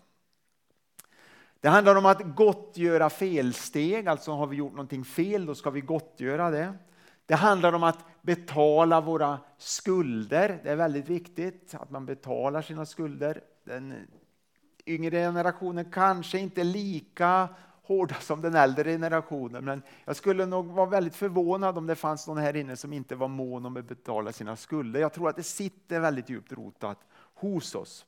Det 1.60 1.68
handlar 1.68 1.96
om 1.96 2.06
att 2.06 2.36
gottgöra 2.36 3.10
felsteg, 3.10 4.08
alltså 4.08 4.32
har 4.32 4.46
vi 4.46 4.56
gjort 4.56 4.72
någonting 4.72 5.04
fel, 5.04 5.46
då 5.46 5.54
ska 5.54 5.70
vi 5.70 5.80
gottgöra 5.80 6.50
det. 6.50 6.74
Det 7.26 7.34
handlar 7.34 7.72
om 7.72 7.82
att 7.82 7.98
betala 8.22 9.00
våra 9.00 9.38
skulder. 9.58 10.60
Det 10.64 10.70
är 10.70 10.76
väldigt 10.76 11.08
viktigt 11.08 11.74
att 11.74 11.90
man 11.90 12.06
betalar 12.06 12.62
sina 12.62 12.86
skulder. 12.86 13.40
Den 13.64 13.94
yngre 14.86 15.16
generationen 15.16 15.90
kanske 15.90 16.38
inte 16.38 16.60
är 16.60 16.64
lika 16.64 17.48
hårda 17.82 18.14
som 18.14 18.40
den 18.40 18.54
äldre 18.54 18.90
generationen. 18.90 19.64
Men 19.64 19.82
jag 20.04 20.16
skulle 20.16 20.46
nog 20.46 20.66
vara 20.66 20.86
väldigt 20.86 21.16
förvånad 21.16 21.78
om 21.78 21.86
det 21.86 21.94
fanns 21.94 22.26
någon 22.26 22.38
här 22.38 22.56
inne 22.56 22.76
som 22.76 22.92
inte 22.92 23.14
var 23.14 23.28
mån 23.28 23.66
om 23.66 23.76
att 23.76 23.88
betala 23.88 24.32
sina 24.32 24.56
skulder. 24.56 25.00
Jag 25.00 25.12
tror 25.12 25.28
att 25.28 25.36
det 25.36 25.42
sitter 25.42 26.00
väldigt 26.00 26.30
djupt 26.30 26.52
rotat 26.52 26.98
hos 27.34 27.74
oss. 27.74 28.06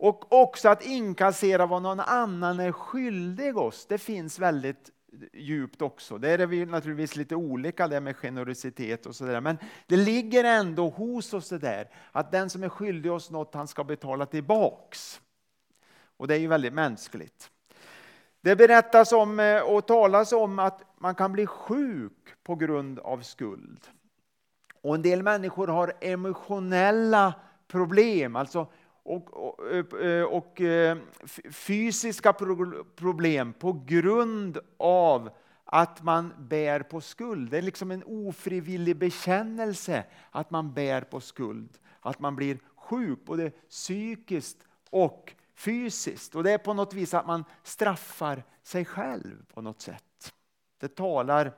Och 0.00 0.32
också 0.32 0.68
att 0.68 0.86
inkassera 0.86 1.66
vad 1.66 1.82
någon 1.82 2.00
annan 2.00 2.60
är 2.60 2.72
skyldig 2.72 3.56
oss. 3.56 3.86
Det 3.86 3.98
finns 3.98 4.38
väldigt 4.38 4.90
djupt 5.32 5.82
också. 5.82 6.18
Där 6.18 6.38
är 6.38 6.46
vi 6.46 6.66
naturligtvis 6.66 7.16
lite 7.16 7.36
olika 7.36 7.88
det 7.88 8.00
med 8.00 8.16
generositet 8.16 9.06
och 9.06 9.16
sådär. 9.16 9.40
Men 9.40 9.58
det 9.86 9.96
ligger 9.96 10.44
ändå 10.44 10.88
hos 10.88 11.34
oss 11.34 11.48
det 11.48 11.58
där 11.58 11.88
att 12.12 12.32
den 12.32 12.50
som 12.50 12.62
är 12.62 12.68
skyldig 12.68 13.12
oss 13.12 13.30
något 13.30 13.54
han 13.54 13.68
ska 13.68 13.84
betala 13.84 14.26
tillbaks. 14.26 15.20
Och 16.20 16.28
det 16.28 16.34
är 16.34 16.38
ju 16.38 16.46
väldigt 16.46 16.72
mänskligt. 16.72 17.50
Det 18.40 18.56
berättas 18.56 19.12
om 19.12 19.40
eh, 19.40 19.60
och 19.60 19.86
talas 19.86 20.32
om 20.32 20.58
att 20.58 20.82
man 20.98 21.14
kan 21.14 21.32
bli 21.32 21.46
sjuk 21.46 22.28
på 22.42 22.56
grund 22.56 22.98
av 22.98 23.20
skuld. 23.20 23.80
Och 24.82 24.94
en 24.94 25.02
del 25.02 25.22
människor 25.22 25.68
har 25.68 25.92
emotionella 26.00 27.34
problem, 27.68 28.36
alltså 28.36 28.66
och, 29.02 29.32
och, 29.32 29.72
eh, 29.72 30.24
och, 30.24 30.60
eh, 30.60 30.98
och, 30.98 31.06
fysiska 31.52 32.32
problem 32.96 33.52
på 33.52 33.84
grund 33.86 34.58
av 34.76 35.30
att 35.64 36.02
man 36.02 36.32
bär 36.38 36.80
på 36.80 37.00
skuld. 37.00 37.50
Det 37.50 37.58
är 37.58 37.62
liksom 37.62 37.90
en 37.90 38.04
ofrivillig 38.06 38.96
bekännelse 38.96 40.04
att 40.30 40.50
man 40.50 40.72
bär 40.72 41.00
på 41.00 41.20
skuld. 41.20 41.78
Att 42.00 42.20
man 42.20 42.36
blir 42.36 42.58
sjuk, 42.76 43.18
både 43.24 43.50
psykiskt 43.50 44.58
och 44.90 45.34
fysiskt. 45.60 46.34
Och 46.34 46.44
det 46.44 46.52
är 46.52 46.58
på 46.58 46.74
något 46.74 46.94
vis 46.94 47.14
att 47.14 47.26
man 47.26 47.44
straffar 47.62 48.42
sig 48.62 48.84
själv 48.84 49.36
på 49.54 49.60
något 49.60 49.80
sätt. 49.80 50.32
Det 50.80 50.94
talar 50.94 51.52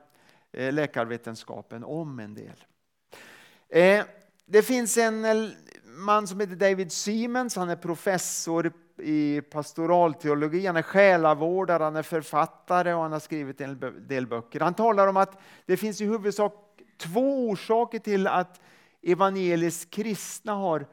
eh, 0.51 0.73
läkarvetenskapen 0.73 1.83
om 1.83 2.19
en 2.19 2.33
del. 2.33 2.65
Eh, 3.69 4.05
det 4.45 4.61
finns 4.61 4.97
en 4.97 5.25
eh, 5.25 5.49
man 5.85 6.27
som 6.27 6.39
heter 6.39 6.55
David 6.55 6.91
Siemens. 6.91 7.55
Han 7.55 7.69
är 7.69 7.75
professor 7.75 8.73
i 8.97 9.41
pastoralteologi, 9.41 10.65
han 10.65 10.77
är 10.77 10.81
själavårdare, 10.81 11.83
han 11.83 11.95
är 11.95 12.03
författare 12.03 12.93
och 12.93 13.01
han 13.01 13.11
har 13.11 13.19
skrivit 13.19 13.61
en 13.61 14.05
del 14.07 14.27
böcker. 14.27 14.59
Han 14.59 14.73
talar 14.73 15.07
om 15.07 15.17
att 15.17 15.39
det 15.65 15.77
finns 15.77 16.01
i 16.01 16.05
huvudsak 16.05 16.53
två 16.97 17.49
orsaker 17.49 17.99
till 17.99 18.27
att 18.27 18.61
evangeliskt 19.01 19.89
kristna 19.89 20.53
har 20.53 20.87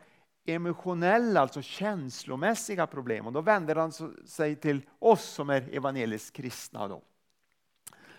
emotionella, 0.54 1.40
alltså 1.40 1.62
känslomässiga 1.62 2.86
problem. 2.86 3.26
Och 3.26 3.32
då 3.32 3.40
vänder 3.40 3.76
han 3.76 3.92
sig 4.26 4.56
till 4.56 4.82
oss 4.98 5.24
som 5.24 5.50
är 5.50 5.68
evangeliskt 5.72 6.36
kristna. 6.36 6.88
Då. 6.88 7.02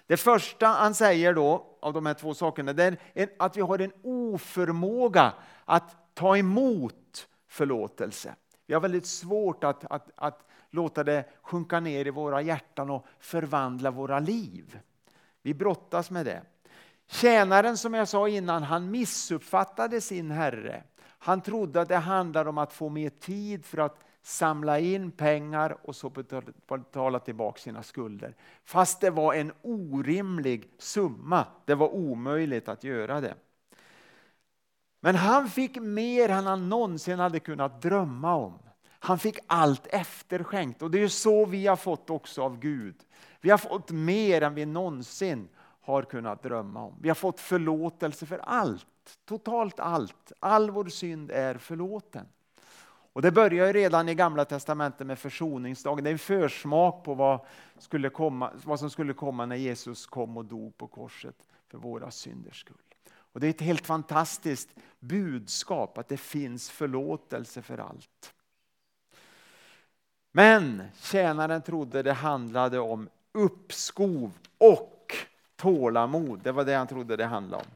Det 0.07 0.17
första 0.17 0.67
han 0.67 0.95
säger 0.95 1.33
då 1.33 1.77
av 1.81 1.93
de 1.93 2.05
här 2.05 2.13
två 2.13 2.33
sakerna 2.33 2.73
det 2.73 2.97
är 3.13 3.29
att 3.39 3.57
vi 3.57 3.61
har 3.61 3.79
en 3.79 3.91
oförmåga 4.03 5.33
att 5.65 6.15
ta 6.15 6.38
emot 6.38 7.27
förlåtelse. 7.47 8.35
Vi 8.65 8.73
har 8.73 8.81
väldigt 8.81 9.05
svårt 9.05 9.63
att, 9.63 9.85
att, 9.91 10.09
att 10.15 10.47
låta 10.69 11.03
det 11.03 11.25
sjunka 11.41 11.79
ner 11.79 12.07
i 12.07 12.09
våra 12.09 12.41
hjärtan 12.41 12.89
och 12.89 13.05
förvandla 13.19 13.91
våra 13.91 14.19
liv. 14.19 14.79
Vi 15.41 15.53
brottas 15.53 16.11
med 16.11 16.25
det. 16.25 16.41
Tjänaren 17.07 17.77
som 17.77 17.93
jag 17.93 18.07
sa 18.07 18.27
innan, 18.27 18.63
han 18.63 18.91
missuppfattade 18.91 20.01
sin 20.01 20.31
herre. 20.31 20.83
Han 21.23 21.41
trodde 21.41 21.81
att 21.81 21.89
det 21.89 21.97
handlade 21.97 22.49
om 22.49 22.57
att 22.57 22.73
få 22.73 22.89
mer 22.89 23.09
tid 23.09 23.65
för 23.65 23.77
att 23.77 23.99
samla 24.21 24.79
in 24.79 25.11
pengar 25.11 25.77
och 25.83 25.95
så 25.95 26.09
betala 26.67 27.19
tillbaka 27.19 27.59
sina 27.59 27.83
skulder. 27.83 28.35
Fast 28.65 29.01
det 29.01 29.09
var 29.09 29.33
en 29.33 29.51
orimlig 29.61 30.69
summa. 30.77 31.45
Det 31.65 31.75
var 31.75 31.89
omöjligt 31.89 32.69
att 32.69 32.83
göra 32.83 33.21
det. 33.21 33.35
Men 34.99 35.15
han 35.15 35.49
fick 35.49 35.81
mer 35.81 36.29
än 36.29 36.45
han 36.45 36.69
någonsin 36.69 37.19
hade 37.19 37.39
kunnat 37.39 37.81
drömma 37.81 38.35
om. 38.35 38.59
Han 38.99 39.19
fick 39.19 39.39
allt 39.47 39.87
efterskänkt 39.87 40.81
och 40.81 40.91
det 40.91 41.03
är 41.03 41.07
så 41.07 41.45
vi 41.45 41.67
har 41.67 41.75
fått 41.75 42.09
också 42.09 42.43
av 42.43 42.59
Gud. 42.59 42.95
Vi 43.41 43.49
har 43.49 43.57
fått 43.57 43.91
mer 43.91 44.41
än 44.41 44.55
vi 44.55 44.65
någonsin 44.65 45.49
har 45.81 46.03
kunnat 46.03 46.43
drömma 46.43 46.83
om. 46.83 46.95
Vi 47.01 47.09
har 47.09 47.15
fått 47.15 47.39
förlåtelse 47.39 48.25
för 48.25 48.37
allt, 48.37 48.85
totalt 49.25 49.80
allt. 49.80 50.32
All 50.39 50.72
vår 50.72 50.86
synd 50.86 51.32
är 51.32 51.56
förlåten. 51.56 52.25
Och 53.13 53.22
Det 53.22 53.32
börjar 53.32 53.74
redan 53.74 54.10
i 54.10 54.15
Gamla 54.15 54.46
Testamentet 54.46 55.08
med 55.08 55.20
försoningsdagen. 55.20 56.03
Det 56.03 56.10
är 56.10 56.12
en 56.12 56.20
försmak 56.20 57.03
på 57.03 57.13
vad, 57.13 57.39
skulle 57.77 58.10
komma, 58.10 58.51
vad 58.63 58.80
som 58.80 58.89
skulle 58.89 59.13
komma 59.13 59.46
när 59.46 59.56
Jesus 59.56 60.06
kom 60.06 60.38
och 60.38 60.46
dog 60.46 60.77
på 60.77 60.88
korset 60.88 61.36
för 61.68 61.77
våra 61.77 62.12
synders 62.12 62.60
skull. 62.60 62.77
Och 63.13 63.39
Det 63.39 63.48
är 63.48 63.50
ett 63.50 63.62
helt 63.62 63.86
fantastiskt 63.86 64.70
budskap 65.00 65.98
att 65.98 66.08
det 66.08 66.18
finns 66.18 66.70
förlåtelse 66.70 67.62
för 67.62 67.77
allt. 67.77 68.34
Men 70.32 70.84
tjänaren 70.96 71.62
trodde 71.62 72.03
det 72.03 72.13
handlade 72.13 72.80
om 72.80 73.10
uppskov 73.32 74.32
och 74.58 75.15
tålamod. 75.56 76.39
Det 76.44 76.51
var 76.51 76.65
det 76.65 76.74
han 76.74 76.88
trodde 76.88 77.15
det 77.15 77.25
handlade 77.25 77.63
om. 77.63 77.72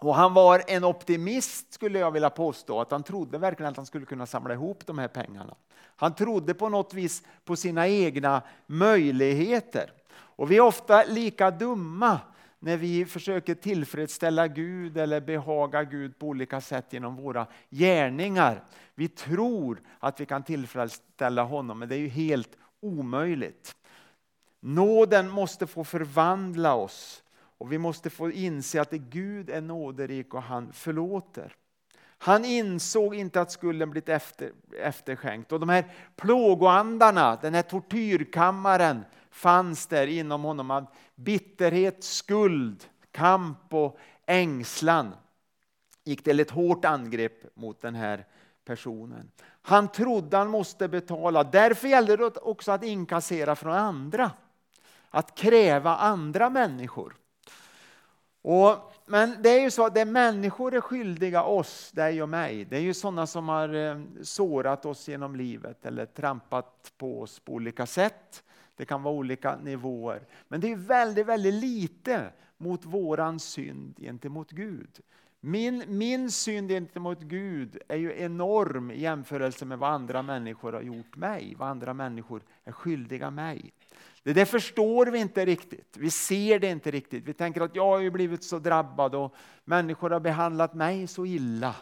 Och 0.00 0.14
han 0.14 0.34
var 0.34 0.62
en 0.66 0.84
optimist 0.84 1.72
skulle 1.72 1.98
jag 1.98 2.10
vilja 2.10 2.30
påstå, 2.30 2.80
att 2.80 2.90
han 2.90 3.02
trodde 3.02 3.38
verkligen 3.38 3.70
att 3.70 3.76
han 3.76 3.86
skulle 3.86 4.06
kunna 4.06 4.26
samla 4.26 4.54
ihop 4.54 4.86
de 4.86 4.98
här 4.98 5.08
pengarna. 5.08 5.54
Han 5.96 6.14
trodde 6.14 6.54
på 6.54 6.68
något 6.68 6.94
vis 6.94 7.22
på 7.44 7.56
sina 7.56 7.88
egna 7.88 8.42
möjligheter. 8.66 9.92
Och 10.12 10.50
vi 10.50 10.56
är 10.56 10.60
ofta 10.60 11.04
lika 11.04 11.50
dumma 11.50 12.18
när 12.58 12.76
vi 12.76 13.04
försöker 13.04 13.54
tillfredsställa 13.54 14.48
Gud 14.48 14.96
eller 14.96 15.20
behaga 15.20 15.84
Gud 15.84 16.18
på 16.18 16.26
olika 16.26 16.60
sätt 16.60 16.92
genom 16.92 17.16
våra 17.16 17.46
gärningar. 17.70 18.64
Vi 18.94 19.08
tror 19.08 19.80
att 19.98 20.20
vi 20.20 20.26
kan 20.26 20.42
tillfredsställa 20.42 21.42
honom, 21.42 21.78
men 21.78 21.88
det 21.88 21.94
är 21.94 22.00
ju 22.00 22.08
helt 22.08 22.56
omöjligt. 22.80 23.76
Nåden 24.60 25.30
måste 25.30 25.66
få 25.66 25.84
förvandla 25.84 26.74
oss 26.74 27.22
och 27.60 27.72
vi 27.72 27.78
måste 27.78 28.10
få 28.10 28.30
inse 28.30 28.80
att 28.80 28.90
Gud 28.90 29.50
är 29.50 29.60
nåderik 29.60 30.34
och 30.34 30.42
han 30.42 30.72
förlåter. 30.72 31.56
Han 32.18 32.44
insåg 32.44 33.14
inte 33.14 33.40
att 33.40 33.52
skulden 33.52 33.90
blivit 33.90 34.08
efter, 34.08 34.52
efterskänkt. 34.78 35.52
Och 35.52 35.60
de 35.60 35.68
här 35.68 35.84
plågoandarna, 36.16 37.36
den 37.36 37.54
här 37.54 37.62
tortyrkammaren 37.62 39.04
fanns 39.30 39.86
där 39.86 40.06
inom 40.06 40.42
honom. 40.42 40.86
Bitterhet, 41.14 42.04
skuld, 42.04 42.84
kamp 43.10 43.74
och 43.74 43.98
ängslan 44.26 45.14
gick 46.04 46.24
till 46.24 46.40
ett 46.40 46.50
hårt 46.50 46.84
angrepp 46.84 47.56
mot 47.56 47.80
den 47.80 47.94
här 47.94 48.26
personen. 48.64 49.30
Han 49.62 49.88
trodde 49.88 50.36
han 50.36 50.50
måste 50.50 50.88
betala. 50.88 51.44
Därför 51.44 51.88
gällde 51.88 52.16
det 52.16 52.24
också 52.24 52.72
att 52.72 52.84
inkassera 52.84 53.56
från 53.56 53.72
andra. 53.72 54.30
Att 55.10 55.34
kräva 55.34 55.96
andra 55.96 56.50
människor. 56.50 57.16
Och, 58.42 58.92
men 59.06 59.42
det 59.42 59.48
är 59.48 59.60
ju 59.60 59.70
så 59.70 59.86
att 59.86 59.94
det 59.94 60.04
människor 60.04 60.74
är 60.74 60.80
skyldiga 60.80 61.42
oss, 61.42 61.90
dig 61.92 62.22
och 62.22 62.28
mig, 62.28 62.64
det 62.64 62.76
är 62.76 62.80
ju 62.80 62.94
sådana 62.94 63.26
som 63.26 63.48
har 63.48 63.74
eh, 63.74 64.00
sårat 64.22 64.86
oss 64.86 65.08
genom 65.08 65.36
livet 65.36 65.86
eller 65.86 66.06
trampat 66.06 66.92
på 66.98 67.20
oss 67.20 67.40
på 67.40 67.52
olika 67.52 67.86
sätt. 67.86 68.42
Det 68.76 68.84
kan 68.84 69.02
vara 69.02 69.14
olika 69.14 69.56
nivåer. 69.56 70.20
Men 70.48 70.60
det 70.60 70.72
är 70.72 70.76
väldigt, 70.76 71.26
väldigt 71.26 71.54
lite 71.54 72.30
mot 72.56 72.84
våran 72.84 73.40
synd 73.40 73.96
gentemot 73.98 74.50
Gud. 74.50 75.00
Min, 75.40 75.84
min 75.86 76.30
synd 76.30 76.70
gentemot 76.70 77.20
Gud 77.20 77.78
är 77.88 77.96
ju 77.96 78.20
enorm 78.20 78.90
i 78.90 79.00
jämförelse 79.00 79.64
med 79.64 79.78
vad 79.78 79.90
andra 79.90 80.22
människor 80.22 80.72
har 80.72 80.82
gjort 80.82 81.16
mig, 81.16 81.54
vad 81.58 81.68
andra 81.68 81.94
människor 81.94 82.42
är 82.64 82.72
skyldiga 82.72 83.30
mig. 83.30 83.72
Det 84.22 84.32
där 84.32 84.44
förstår 84.44 85.06
vi 85.06 85.18
inte 85.18 85.44
riktigt. 85.44 85.96
Vi 85.96 86.10
ser 86.10 86.58
det 86.58 86.70
inte 86.70 86.90
riktigt. 86.90 87.24
Vi 87.24 87.32
tänker 87.32 87.60
att 87.60 87.76
jag 87.76 87.86
har 87.86 87.98
ju 87.98 88.10
blivit 88.10 88.44
så 88.44 88.58
drabbad 88.58 89.14
och 89.14 89.34
människor 89.64 90.10
har 90.10 90.20
behandlat 90.20 90.74
mig 90.74 91.06
så 91.06 91.26
illa. 91.26 91.76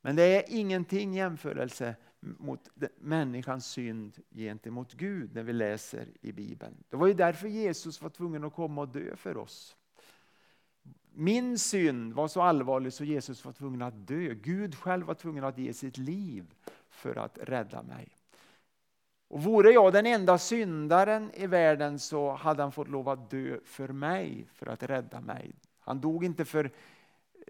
Men 0.00 0.16
det 0.16 0.22
är 0.22 0.44
ingenting 0.48 1.14
jämförelse 1.14 1.96
mot 2.20 2.68
människans 2.98 3.66
synd 3.66 4.18
gentemot 4.30 4.92
Gud 4.92 5.34
när 5.34 5.42
vi 5.42 5.52
läser 5.52 6.08
i 6.20 6.32
Bibeln. 6.32 6.76
Det 6.88 6.96
var 6.96 7.06
ju 7.06 7.14
därför 7.14 7.48
Jesus 7.48 8.02
var 8.02 8.10
tvungen 8.10 8.44
att 8.44 8.54
komma 8.54 8.80
och 8.80 8.88
dö 8.88 9.16
för 9.16 9.36
oss. 9.36 9.76
Min 11.12 11.58
synd 11.58 12.12
var 12.12 12.28
så 12.28 12.42
allvarlig 12.42 12.92
så 12.92 13.04
Jesus 13.04 13.44
var 13.44 13.52
tvungen 13.52 13.82
att 13.82 14.06
dö. 14.06 14.34
Gud 14.34 14.74
själv 14.74 15.06
var 15.06 15.14
tvungen 15.14 15.44
att 15.44 15.58
ge 15.58 15.72
sitt 15.72 15.98
liv 15.98 16.54
för 16.88 17.16
att 17.16 17.38
rädda 17.42 17.82
mig. 17.82 18.08
Och 19.30 19.42
vore 19.42 19.70
jag 19.70 19.92
den 19.92 20.06
enda 20.06 20.38
syndaren 20.38 21.30
i 21.34 21.46
världen 21.46 21.98
så 21.98 22.32
hade 22.32 22.62
han 22.62 22.72
fått 22.72 22.88
lov 22.88 23.08
att 23.08 23.30
dö 23.30 23.58
för 23.64 23.88
mig, 23.88 24.46
för 24.54 24.66
att 24.66 24.82
rädda 24.82 25.20
mig. 25.20 25.52
Han 25.80 26.00
dog 26.00 26.24
inte 26.24 26.44
för, 26.44 26.70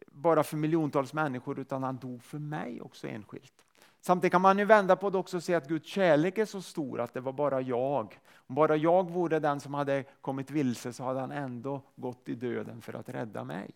bara 0.06 0.42
för 0.42 0.56
miljontals 0.56 1.12
människor 1.12 1.58
utan 1.58 1.82
han 1.82 1.96
dog 1.96 2.22
för 2.22 2.38
mig 2.38 2.80
också 2.80 3.08
enskilt. 3.08 3.52
Samtidigt 4.00 4.32
kan 4.32 4.40
man 4.40 4.58
ju 4.58 4.64
vända 4.64 4.96
på 4.96 5.10
det 5.10 5.18
också 5.18 5.36
och 5.36 5.42
se 5.42 5.54
att 5.54 5.68
Guds 5.68 5.88
kärlek 5.88 6.38
är 6.38 6.44
så 6.44 6.62
stor 6.62 7.00
att 7.00 7.14
det 7.14 7.20
var 7.20 7.32
bara 7.32 7.60
jag. 7.60 8.18
Om 8.34 8.54
bara 8.54 8.76
jag 8.76 9.10
vore 9.10 9.38
den 9.38 9.60
som 9.60 9.74
hade 9.74 10.04
kommit 10.20 10.50
vilse 10.50 10.92
så 10.92 11.04
hade 11.04 11.20
han 11.20 11.32
ändå 11.32 11.82
gått 11.96 12.28
i 12.28 12.34
döden 12.34 12.82
för 12.82 12.92
att 12.92 13.08
rädda 13.08 13.44
mig. 13.44 13.70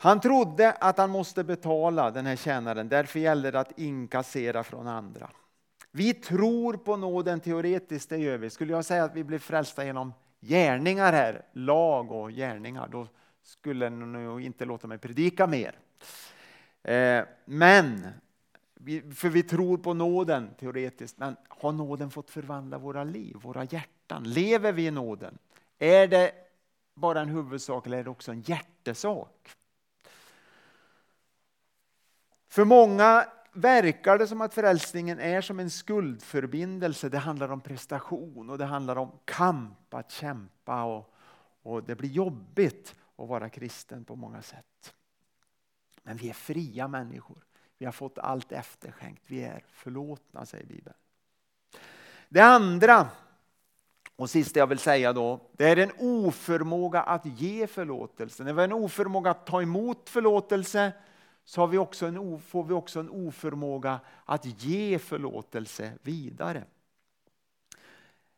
Han 0.00 0.20
trodde 0.20 0.72
att 0.72 0.98
han 0.98 1.10
måste 1.10 1.44
betala 1.44 2.10
den 2.10 2.26
här 2.26 2.36
tjänaren, 2.36 2.88
därför 2.88 3.18
gällde 3.18 3.50
det 3.50 3.60
att 3.60 3.78
inkassera 3.78 4.64
från 4.64 4.86
andra. 4.86 5.30
Vi 5.90 6.14
tror 6.14 6.74
på 6.74 6.96
nåden 6.96 7.40
teoretiskt, 7.40 8.10
det 8.10 8.18
gör 8.18 8.38
vi. 8.38 8.50
Skulle 8.50 8.72
jag 8.72 8.84
säga 8.84 9.04
att 9.04 9.14
vi 9.14 9.24
blir 9.24 9.38
frälsta 9.38 9.84
genom 9.84 10.12
gärningar 10.40 11.12
här, 11.12 11.42
lag 11.52 12.12
och 12.12 12.30
gärningar, 12.30 12.88
då 12.88 13.08
skulle 13.42 13.90
ni 13.90 14.06
nog 14.06 14.42
inte 14.42 14.64
låta 14.64 14.86
mig 14.86 14.98
predika 14.98 15.46
mer. 15.46 15.78
Eh, 16.82 17.24
men, 17.44 18.06
för 19.14 19.28
vi 19.28 19.42
tror 19.42 19.78
på 19.78 19.94
nåden 19.94 20.50
teoretiskt, 20.60 21.18
men 21.18 21.36
har 21.48 21.72
nåden 21.72 22.10
fått 22.10 22.30
förvandla 22.30 22.78
våra 22.78 23.04
liv, 23.04 23.36
våra 23.42 23.64
hjärtan? 23.64 24.24
Lever 24.24 24.72
vi 24.72 24.86
i 24.86 24.90
nåden? 24.90 25.38
Är 25.78 26.08
det 26.08 26.32
bara 26.94 27.20
en 27.20 27.28
huvudsak 27.28 27.86
eller 27.86 27.98
är 27.98 28.04
det 28.04 28.10
också 28.10 28.32
en 28.32 28.40
hjärtesak? 28.40 29.50
För 32.48 32.64
många 32.64 33.26
verkar 33.52 34.18
det 34.18 34.26
som 34.26 34.40
att 34.40 34.54
frälsningen 34.54 35.20
är 35.20 35.40
som 35.40 35.60
en 35.60 35.70
skuldförbindelse. 35.70 37.08
Det 37.08 37.18
handlar 37.18 37.48
om 37.48 37.60
prestation 37.60 38.50
och 38.50 38.58
det 38.58 38.64
handlar 38.64 38.96
om 38.96 39.10
kamp, 39.24 39.94
att 39.94 40.10
kämpa 40.10 40.84
och, 40.84 41.14
och 41.62 41.84
det 41.84 41.94
blir 41.94 42.10
jobbigt 42.10 42.94
att 43.16 43.28
vara 43.28 43.48
kristen 43.48 44.04
på 44.04 44.16
många 44.16 44.42
sätt. 44.42 44.94
Men 46.02 46.16
vi 46.16 46.28
är 46.28 46.34
fria 46.34 46.88
människor. 46.88 47.44
Vi 47.78 47.84
har 47.84 47.92
fått 47.92 48.18
allt 48.18 48.52
efterskänkt. 48.52 49.22
Vi 49.26 49.44
är 49.44 49.64
förlåtna, 49.68 50.46
säger 50.46 50.66
Bibeln. 50.66 50.96
Det 52.28 52.40
andra 52.40 53.08
och 54.16 54.30
sista 54.30 54.58
jag 54.58 54.66
vill 54.66 54.78
säga 54.78 55.12
då, 55.12 55.40
det 55.52 55.64
är 55.64 55.76
en 55.76 55.92
oförmåga 55.98 57.02
att 57.02 57.26
ge 57.26 57.66
förlåtelse. 57.66 58.44
Det 58.44 58.50
är 58.50 58.58
en 58.58 58.72
oförmåga 58.72 59.30
att 59.30 59.46
ta 59.46 59.62
emot 59.62 60.08
förlåtelse 60.08 60.92
så 61.48 61.60
har 61.60 61.68
vi 61.68 61.78
också 61.78 62.06
en, 62.06 62.40
får 62.40 62.64
vi 62.64 62.74
också 62.74 63.00
en 63.00 63.10
oförmåga 63.10 64.00
att 64.24 64.64
ge 64.64 64.98
förlåtelse 64.98 65.92
vidare. 66.02 66.64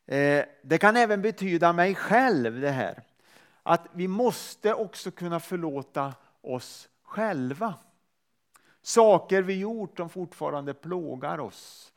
Eh, 0.06 0.44
det 0.62 0.78
kan 0.78 0.96
även 0.96 1.22
betyda 1.22 1.72
mig 1.72 1.94
själv 1.94 2.60
det 2.60 2.70
här. 2.70 3.02
Att 3.62 3.86
vi 3.92 4.08
måste 4.08 4.74
också 4.74 5.10
kunna 5.10 5.40
förlåta 5.40 6.14
oss 6.40 6.88
själva. 7.02 7.74
Saker 8.82 9.42
vi 9.42 9.58
gjort 9.58 9.96
som 9.96 10.08
fortfarande 10.08 10.74
plågar 10.74 11.38
oss. 11.38 11.92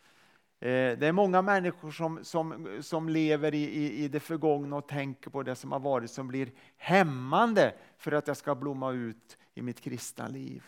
Eh, 0.59 0.97
det 0.97 1.07
är 1.07 1.11
många 1.11 1.41
människor 1.41 1.91
som, 1.91 2.19
som, 2.23 2.77
som 2.81 3.09
lever 3.09 3.53
i, 3.53 3.63
i, 3.63 4.03
i 4.03 4.07
det 4.07 4.19
förgångna 4.19 4.75
och 4.75 4.87
tänker 4.87 5.29
på 5.29 5.43
det 5.43 5.55
som 5.55 5.71
har 5.71 5.79
varit 5.79 6.11
som 6.11 6.27
blir 6.27 6.51
hämmande 6.77 7.73
för 7.97 8.11
att 8.11 8.27
jag 8.27 8.37
ska 8.37 8.55
blomma 8.55 8.91
ut 8.91 9.37
i 9.53 9.61
mitt 9.61 9.81
kristna 9.81 10.27
liv. 10.27 10.63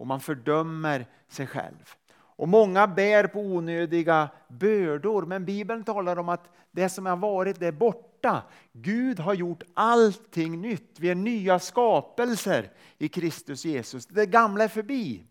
Och 0.00 0.06
man 0.06 0.20
fördömer 0.20 1.06
sig 1.28 1.46
själv. 1.46 1.94
Och 2.12 2.48
Många 2.48 2.86
bär 2.86 3.26
på 3.26 3.40
onödiga 3.40 4.28
bördor, 4.48 5.26
men 5.26 5.44
Bibeln 5.44 5.84
talar 5.84 6.18
om 6.18 6.28
att 6.28 6.48
det 6.70 6.88
som 6.88 7.06
har 7.06 7.16
varit 7.16 7.62
är 7.62 7.72
borta. 7.72 8.42
Gud 8.72 9.20
har 9.20 9.34
gjort 9.34 9.62
allting 9.74 10.60
nytt. 10.60 11.00
Vi 11.00 11.10
är 11.10 11.14
nya 11.14 11.58
skapelser 11.58 12.70
i 12.98 13.08
Kristus 13.08 13.64
Jesus. 13.64 14.06
Det 14.06 14.26
gamla 14.26 14.64
är 14.64 14.68
förbi. 14.68 15.24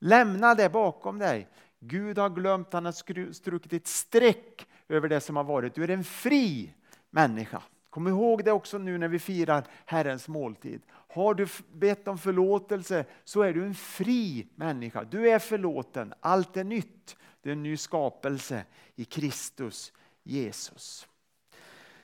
Lämna 0.00 0.54
det 0.54 0.68
bakom 0.68 1.18
dig. 1.18 1.48
Gud 1.80 2.18
har 2.18 2.30
glömt, 2.30 2.72
han 2.72 2.84
har 2.84 3.32
strukit 3.32 3.72
ett 3.72 3.86
streck 3.86 4.66
över 4.88 5.08
det 5.08 5.20
som 5.20 5.36
har 5.36 5.44
varit. 5.44 5.74
Du 5.74 5.84
är 5.84 5.90
en 5.90 6.04
fri 6.04 6.74
människa. 7.10 7.62
Kom 7.94 8.08
ihåg 8.08 8.44
det 8.44 8.52
också 8.52 8.78
nu 8.78 8.98
när 8.98 9.08
vi 9.08 9.18
firar 9.18 9.64
Herrens 9.84 10.28
måltid. 10.28 10.82
Har 10.90 11.34
du 11.34 11.46
bett 11.72 12.08
om 12.08 12.18
förlåtelse 12.18 13.04
så 13.24 13.42
är 13.42 13.52
du 13.52 13.64
en 13.64 13.74
fri 13.74 14.46
människa. 14.54 15.04
Du 15.04 15.30
är 15.30 15.38
förlåten, 15.38 16.14
allt 16.20 16.56
är 16.56 16.64
nytt. 16.64 17.16
Det 17.42 17.48
är 17.48 17.52
en 17.52 17.62
ny 17.62 17.76
skapelse 17.76 18.64
i 18.96 19.04
Kristus 19.04 19.92
Jesus. 20.22 21.08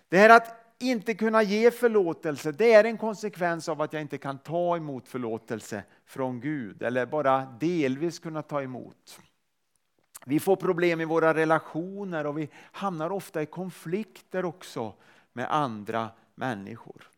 Det 0.09 0.19
här 0.19 0.31
att 0.31 0.75
inte 0.79 1.15
kunna 1.15 1.43
ge 1.43 1.71
förlåtelse, 1.71 2.53
det 2.53 2.73
är 2.73 2.85
en 2.85 2.99
konsekvens 2.99 3.69
av 3.69 3.83
att 3.83 3.93
jag 3.93 4.03
inte 4.03 4.19
kan 4.19 4.39
ta 4.39 4.77
emot 4.77 5.09
förlåtelse 5.09 5.83
från 6.07 6.41
Gud 6.41 6.83
eller 6.83 7.07
bara 7.07 7.57
delvis 7.61 8.19
kunna 8.19 8.43
ta 8.43 8.63
emot. 8.63 9.21
Vi 10.27 10.41
får 10.41 10.57
problem 10.57 11.01
i 11.01 11.05
våra 11.05 11.35
relationer 11.35 12.27
och 12.27 12.39
vi 12.39 12.49
hamnar 12.55 13.11
ofta 13.11 13.43
i 13.43 13.47
konflikter 13.47 14.45
också 14.45 14.95
med 15.33 15.55
andra 15.55 16.11
människor. 16.35 17.11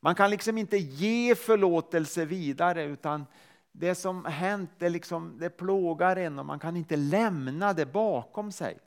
Man 0.00 0.14
kan 0.14 0.30
liksom 0.30 0.58
inte 0.58 0.76
ge 0.76 1.34
förlåtelse 1.34 2.24
vidare 2.24 2.84
utan 2.84 3.26
det 3.72 3.94
som 3.94 4.24
hänt 4.24 4.70
det, 4.78 4.88
liksom, 4.88 5.38
det 5.38 5.50
plågar 5.50 6.16
en 6.16 6.38
och 6.38 6.46
man 6.46 6.58
kan 6.58 6.76
inte 6.76 6.96
lämna 6.96 7.72
det 7.72 7.86
bakom 7.86 8.52
sig. 8.52 8.78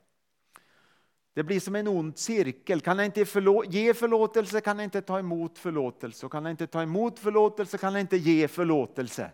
Det 1.34 1.42
blir 1.42 1.60
som 1.60 1.76
en 1.76 1.88
ond 1.88 2.18
cirkel. 2.18 2.80
Kan 2.80 2.98
jag 2.98 3.06
inte 3.06 3.24
förlå 3.24 3.64
ge 3.64 3.94
förlåtelse 3.94 4.60
kan 4.60 4.78
jag 4.78 4.84
inte 4.84 5.02
ta 5.02 5.18
emot 5.18 5.58
förlåtelse. 5.58 6.26
Och 6.26 6.32
kan 6.32 6.44
jag 6.44 6.50
inte 6.50 6.66
ta 6.66 6.82
emot 6.82 7.18
förlåtelse 7.18 7.78
kan 7.78 7.92
jag 7.92 8.00
inte 8.00 8.16
ge 8.16 8.48
förlåtelse. 8.48 9.30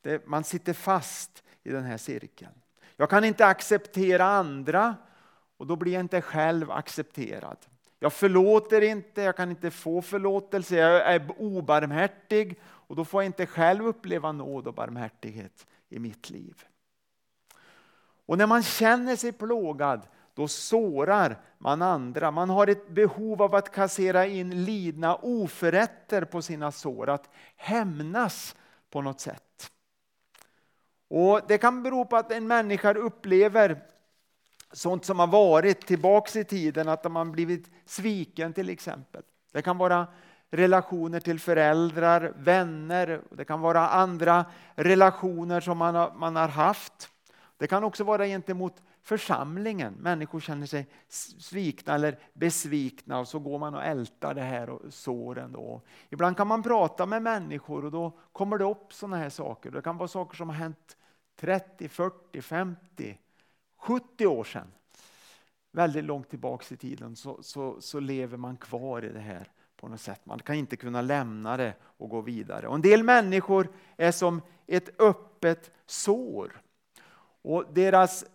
Det, 0.00 0.26
man 0.26 0.44
sitter 0.44 0.72
fast 0.72 1.44
i 1.62 1.70
den 1.70 1.84
här 1.84 1.96
cirkeln. 1.96 2.52
Jag 2.96 3.10
kan 3.10 3.24
inte 3.24 3.46
acceptera 3.46 4.24
andra 4.24 4.96
och 5.56 5.66
då 5.66 5.76
blir 5.76 5.92
jag 5.92 6.00
inte 6.00 6.20
själv 6.20 6.70
accepterad. 6.70 7.56
Jag 8.04 8.12
förlåter 8.12 8.80
inte, 8.80 9.22
jag 9.22 9.36
kan 9.36 9.50
inte 9.50 9.70
få 9.70 10.02
förlåtelse, 10.02 10.76
jag 10.76 11.14
är 11.14 11.26
obarmhärtig 11.38 12.60
och 12.64 12.96
då 12.96 13.04
får 13.04 13.22
jag 13.22 13.28
inte 13.28 13.46
själv 13.46 13.86
uppleva 13.86 14.32
nåd 14.32 14.66
och 14.66 14.74
barmhärtighet 14.74 15.66
i 15.88 15.98
mitt 15.98 16.30
liv. 16.30 16.64
Och 18.26 18.38
när 18.38 18.46
man 18.46 18.62
känner 18.62 19.16
sig 19.16 19.32
plågad, 19.32 20.00
då 20.34 20.48
sårar 20.48 21.40
man 21.58 21.82
andra. 21.82 22.30
Man 22.30 22.50
har 22.50 22.66
ett 22.66 22.88
behov 22.88 23.42
av 23.42 23.54
att 23.54 23.72
kassera 23.72 24.26
in 24.26 24.64
lidna 24.64 25.16
oförrätter 25.16 26.24
på 26.24 26.42
sina 26.42 26.72
sår, 26.72 27.08
att 27.08 27.30
hämnas 27.56 28.56
på 28.90 29.00
något 29.00 29.20
sätt. 29.20 29.70
Och 31.08 31.40
Det 31.48 31.58
kan 31.58 31.82
bero 31.82 32.04
på 32.04 32.16
att 32.16 32.32
en 32.32 32.46
människa 32.46 32.94
upplever 32.94 33.93
sånt 34.74 35.04
som 35.04 35.18
har 35.18 35.26
varit 35.26 35.86
tillbaks 35.86 36.36
i 36.36 36.44
tiden, 36.44 36.88
att 36.88 37.12
man 37.12 37.32
blivit 37.32 37.70
sviken 37.84 38.52
till 38.52 38.70
exempel. 38.70 39.22
Det 39.52 39.62
kan 39.62 39.78
vara 39.78 40.06
relationer 40.50 41.20
till 41.20 41.40
föräldrar, 41.40 42.32
vänner, 42.36 43.22
det 43.30 43.44
kan 43.44 43.60
vara 43.60 43.88
andra 43.88 44.44
relationer 44.74 45.60
som 45.60 45.78
man 45.78 45.94
har, 45.94 46.12
man 46.16 46.36
har 46.36 46.48
haft. 46.48 47.08
Det 47.56 47.66
kan 47.66 47.84
också 47.84 48.04
vara 48.04 48.26
gentemot 48.26 48.82
församlingen. 49.02 49.94
Människor 49.94 50.40
känner 50.40 50.66
sig 50.66 50.86
svikna 51.38 51.94
eller 51.94 52.18
besvikna 52.32 53.18
och 53.18 53.28
så 53.28 53.38
går 53.38 53.58
man 53.58 53.74
och 53.74 53.84
ältar 53.84 54.34
det 54.34 54.42
här 54.42 54.70
och 54.70 54.92
såren. 54.92 55.52
Då. 55.52 55.82
Ibland 56.10 56.36
kan 56.36 56.46
man 56.46 56.62
prata 56.62 57.06
med 57.06 57.22
människor 57.22 57.84
och 57.84 57.90
då 57.90 58.18
kommer 58.32 58.58
det 58.58 58.64
upp 58.64 58.92
sådana 58.92 59.16
här 59.16 59.30
saker. 59.30 59.70
Det 59.70 59.82
kan 59.82 59.96
vara 59.96 60.08
saker 60.08 60.36
som 60.36 60.48
har 60.48 60.56
hänt 60.56 60.96
30, 61.36 61.88
40, 61.88 62.42
50, 62.42 63.18
70 63.84 64.26
år 64.26 64.44
sedan, 64.44 64.72
väldigt 65.72 66.04
långt 66.04 66.30
tillbaka 66.30 66.74
i 66.74 66.76
tiden, 66.76 67.16
så, 67.16 67.42
så, 67.42 67.80
så 67.80 68.00
lever 68.00 68.36
man 68.36 68.56
kvar 68.56 69.04
i 69.04 69.08
det 69.08 69.20
här 69.20 69.48
på 69.76 69.88
något 69.88 70.00
sätt. 70.00 70.26
Man 70.26 70.38
kan 70.38 70.54
inte 70.54 70.76
kunna 70.76 71.02
lämna 71.02 71.56
det 71.56 71.74
och 71.82 72.08
gå 72.08 72.20
vidare. 72.20 72.68
Och 72.68 72.74
en 72.74 72.82
del 72.82 73.02
människor 73.02 73.68
är 73.96 74.12
som 74.12 74.40
ett 74.66 75.00
öppet 75.00 75.70
sår. 75.86 76.60
Och 77.42 77.64
deras, 77.72 78.22
eh, 78.22 78.28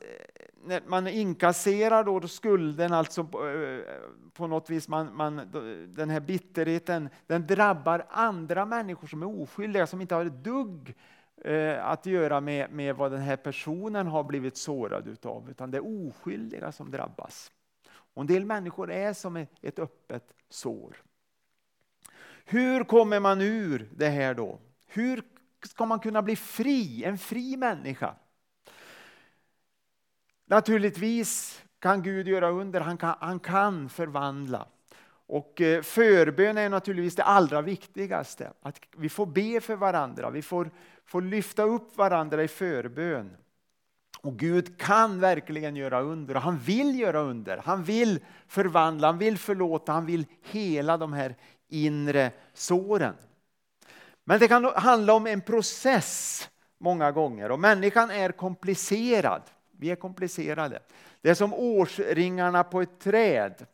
när 0.65 0.81
man 0.87 1.07
inkasserar 1.07 2.03
då 2.03 2.27
skulden, 2.27 2.93
alltså 2.93 3.23
på, 3.23 3.39
på 4.33 4.47
något 4.47 4.69
vis, 4.69 4.87
man, 4.87 5.15
man, 5.15 5.35
den 5.87 6.09
här 6.09 6.19
bitterheten, 6.19 7.09
den 7.27 7.47
drabbar 7.47 8.05
andra 8.09 8.65
människor 8.65 9.07
som 9.07 9.21
är 9.21 9.41
oskyldiga, 9.41 9.87
som 9.87 10.01
inte 10.01 10.15
har 10.15 10.25
ett 10.25 10.43
dugg 10.43 10.95
Eh, 11.41 11.85
att 11.85 12.05
göra 12.05 12.41
med, 12.41 12.71
med 12.71 12.95
vad 12.95 13.11
den 13.11 13.21
här 13.21 13.37
personen 13.37 14.07
har 14.07 14.23
blivit 14.23 14.57
sårad 14.57 15.07
utav, 15.07 15.49
utan 15.49 15.71
det 15.71 15.77
är 15.77 16.07
oskyldiga 16.07 16.71
som 16.71 16.91
drabbas. 16.91 17.51
Och 17.89 18.21
en 18.21 18.27
del 18.27 18.45
människor 18.45 18.91
är 18.91 19.13
som 19.13 19.45
ett 19.61 19.79
öppet 19.79 20.33
sår. 20.49 20.97
Hur 22.45 22.83
kommer 22.83 23.19
man 23.19 23.41
ur 23.41 23.89
det 23.95 24.09
här 24.09 24.33
då? 24.33 24.59
Hur 24.87 25.23
ska 25.65 25.85
man 25.85 25.99
kunna 25.99 26.21
bli 26.21 26.35
fri, 26.35 27.03
en 27.03 27.17
fri 27.17 27.57
människa? 27.57 28.15
Naturligtvis 30.45 31.61
kan 31.79 32.03
Gud 32.03 32.27
göra 32.27 32.49
under, 32.49 32.81
han 32.81 32.97
kan, 32.97 33.15
han 33.19 33.39
kan 33.39 33.89
förvandla. 33.89 34.67
Och 35.09 35.61
eh, 35.61 35.81
förbön 35.81 36.57
är 36.57 36.69
naturligtvis 36.69 37.15
det 37.15 37.23
allra 37.23 37.61
viktigaste. 37.61 38.53
Att 38.61 38.79
vi 38.97 39.09
får 39.09 39.25
be 39.25 39.61
för 39.61 39.75
varandra, 39.75 40.29
vi 40.29 40.41
får, 40.41 40.69
får 41.09 41.21
lyfta 41.21 41.63
upp 41.63 41.97
varandra 41.97 42.43
i 42.43 42.47
förbön. 42.47 43.37
Och 44.21 44.37
Gud 44.37 44.79
kan 44.79 45.19
verkligen 45.19 45.75
göra 45.75 46.01
under 46.01 46.35
och 46.35 46.41
han 46.41 46.57
vill 46.57 46.99
göra 46.99 47.19
under. 47.19 47.57
Han 47.57 47.83
vill 47.83 48.19
förvandla, 48.47 49.07
han 49.07 49.17
vill 49.17 49.37
förlåta, 49.37 49.91
han 49.91 50.05
vill 50.05 50.25
hela 50.41 50.97
de 50.97 51.13
här 51.13 51.35
inre 51.67 52.31
såren. 52.53 53.15
Men 54.23 54.39
det 54.39 54.47
kan 54.47 54.65
handla 54.65 55.13
om 55.13 55.27
en 55.27 55.41
process 55.41 56.49
många 56.77 57.11
gånger 57.11 57.51
och 57.51 57.59
människan 57.59 58.11
är 58.11 58.31
komplicerad. 58.31 59.41
Vi 59.71 59.91
är 59.91 59.95
komplicerade. 59.95 60.79
Det 61.21 61.29
är 61.29 61.33
som 61.33 61.53
årsringarna 61.53 62.63
på 62.63 62.81
ett 62.81 62.99
träd. 62.99 63.65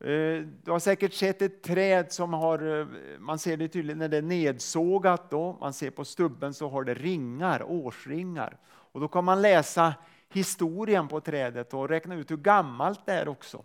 Eh, 0.00 0.42
du 0.62 0.70
har 0.70 0.78
säkert 0.78 1.12
sett 1.12 1.42
ett 1.42 1.62
träd 1.62 2.12
som 2.12 2.32
har, 2.32 2.80
eh, 2.80 2.86
man 3.18 3.38
ser 3.38 3.56
det 3.56 3.68
tydligt 3.68 3.96
när 3.96 4.08
det 4.08 4.16
är 4.16 4.22
nedsågat 4.22 5.30
då, 5.30 5.56
man 5.60 5.72
ser 5.72 5.90
på 5.90 6.04
stubben 6.04 6.54
så 6.54 6.68
har 6.68 6.84
det 6.84 6.94
ringar, 6.94 7.62
årsringar. 7.62 8.56
Och 8.66 9.00
då 9.00 9.08
kan 9.08 9.24
man 9.24 9.42
läsa 9.42 9.94
historien 10.28 11.08
på 11.08 11.20
trädet 11.20 11.74
och 11.74 11.88
räkna 11.88 12.14
ut 12.14 12.30
hur 12.30 12.36
gammalt 12.36 13.06
det 13.06 13.12
är 13.12 13.28
också. 13.28 13.64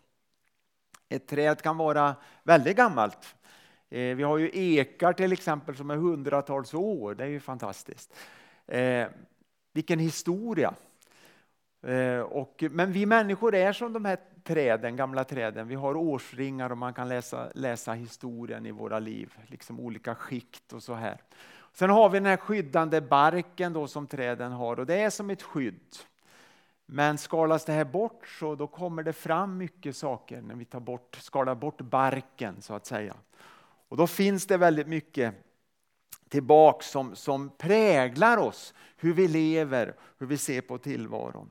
Ett 1.09 1.27
träd 1.27 1.61
kan 1.61 1.77
vara 1.77 2.15
väldigt 2.43 2.77
gammalt. 2.77 3.35
Eh, 3.89 4.15
vi 4.15 4.23
har 4.23 4.37
ju 4.37 4.49
ekar 4.53 5.13
till 5.13 5.33
exempel 5.33 5.75
som 5.75 5.91
är 5.91 5.95
hundratals 5.95 6.73
år, 6.73 7.15
det 7.15 7.23
är 7.23 7.27
ju 7.27 7.39
fantastiskt. 7.39 8.13
Vilken 9.73 9.99
historia! 9.99 10.73
Och, 12.25 12.63
men 12.71 12.91
vi 12.91 13.05
människor 13.05 13.55
är 13.55 13.73
som 13.73 13.93
de 13.93 14.05
här 14.05 14.17
träden, 14.43 14.95
gamla 14.95 15.23
träden. 15.23 15.67
Vi 15.67 15.75
har 15.75 15.95
årsringar 15.95 16.69
och 16.69 16.77
man 16.77 16.93
kan 16.93 17.09
läsa, 17.09 17.51
läsa 17.55 17.93
historien 17.93 18.65
i 18.65 18.71
våra 18.71 18.99
liv, 18.99 19.33
liksom 19.47 19.79
olika 19.79 20.15
skikt 20.15 20.73
och 20.73 20.83
så 20.83 20.93
här. 20.93 21.21
Sen 21.73 21.89
har 21.89 22.09
vi 22.09 22.19
den 22.19 22.25
här 22.25 22.37
skyddande 22.37 23.01
barken 23.01 23.73
då 23.73 23.87
som 23.87 24.07
träden 24.07 24.51
har 24.51 24.79
och 24.79 24.85
det 24.85 24.95
är 24.95 25.09
som 25.09 25.29
ett 25.29 25.41
skydd. 25.41 25.95
Men 26.85 27.17
skalas 27.17 27.65
det 27.65 27.73
här 27.73 27.85
bort 27.85 28.27
så 28.27 28.55
då 28.55 28.67
kommer 28.67 29.03
det 29.03 29.13
fram 29.13 29.57
mycket 29.57 29.95
saker 29.95 30.41
när 30.41 30.55
vi 30.55 30.65
tar 30.65 30.79
bort, 30.79 31.17
skalar 31.21 31.55
bort 31.55 31.81
barken 31.81 32.61
så 32.61 32.73
att 32.73 32.85
säga. 32.85 33.15
Och 33.87 33.97
då 33.97 34.07
finns 34.07 34.45
det 34.47 34.57
väldigt 34.57 34.87
mycket 34.87 35.35
tillbaks 36.29 36.91
som, 36.91 37.15
som 37.15 37.49
präglar 37.57 38.37
oss, 38.37 38.73
hur 38.97 39.13
vi 39.13 39.27
lever, 39.27 39.95
hur 40.17 40.27
vi 40.27 40.37
ser 40.37 40.61
på 40.61 40.77
tillvaron. 40.77 41.49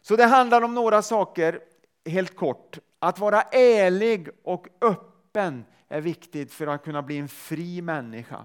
Så 0.00 0.16
det 0.16 0.24
handlar 0.24 0.62
om 0.62 0.74
några 0.74 1.02
saker, 1.02 1.60
helt 2.04 2.36
kort. 2.36 2.78
Att 2.98 3.18
vara 3.18 3.42
ärlig 3.52 4.28
och 4.42 4.68
öppen 4.80 5.64
är 5.88 6.00
viktigt 6.00 6.52
för 6.52 6.66
att 6.66 6.84
kunna 6.84 7.02
bli 7.02 7.18
en 7.18 7.28
fri 7.28 7.82
människa. 7.82 8.44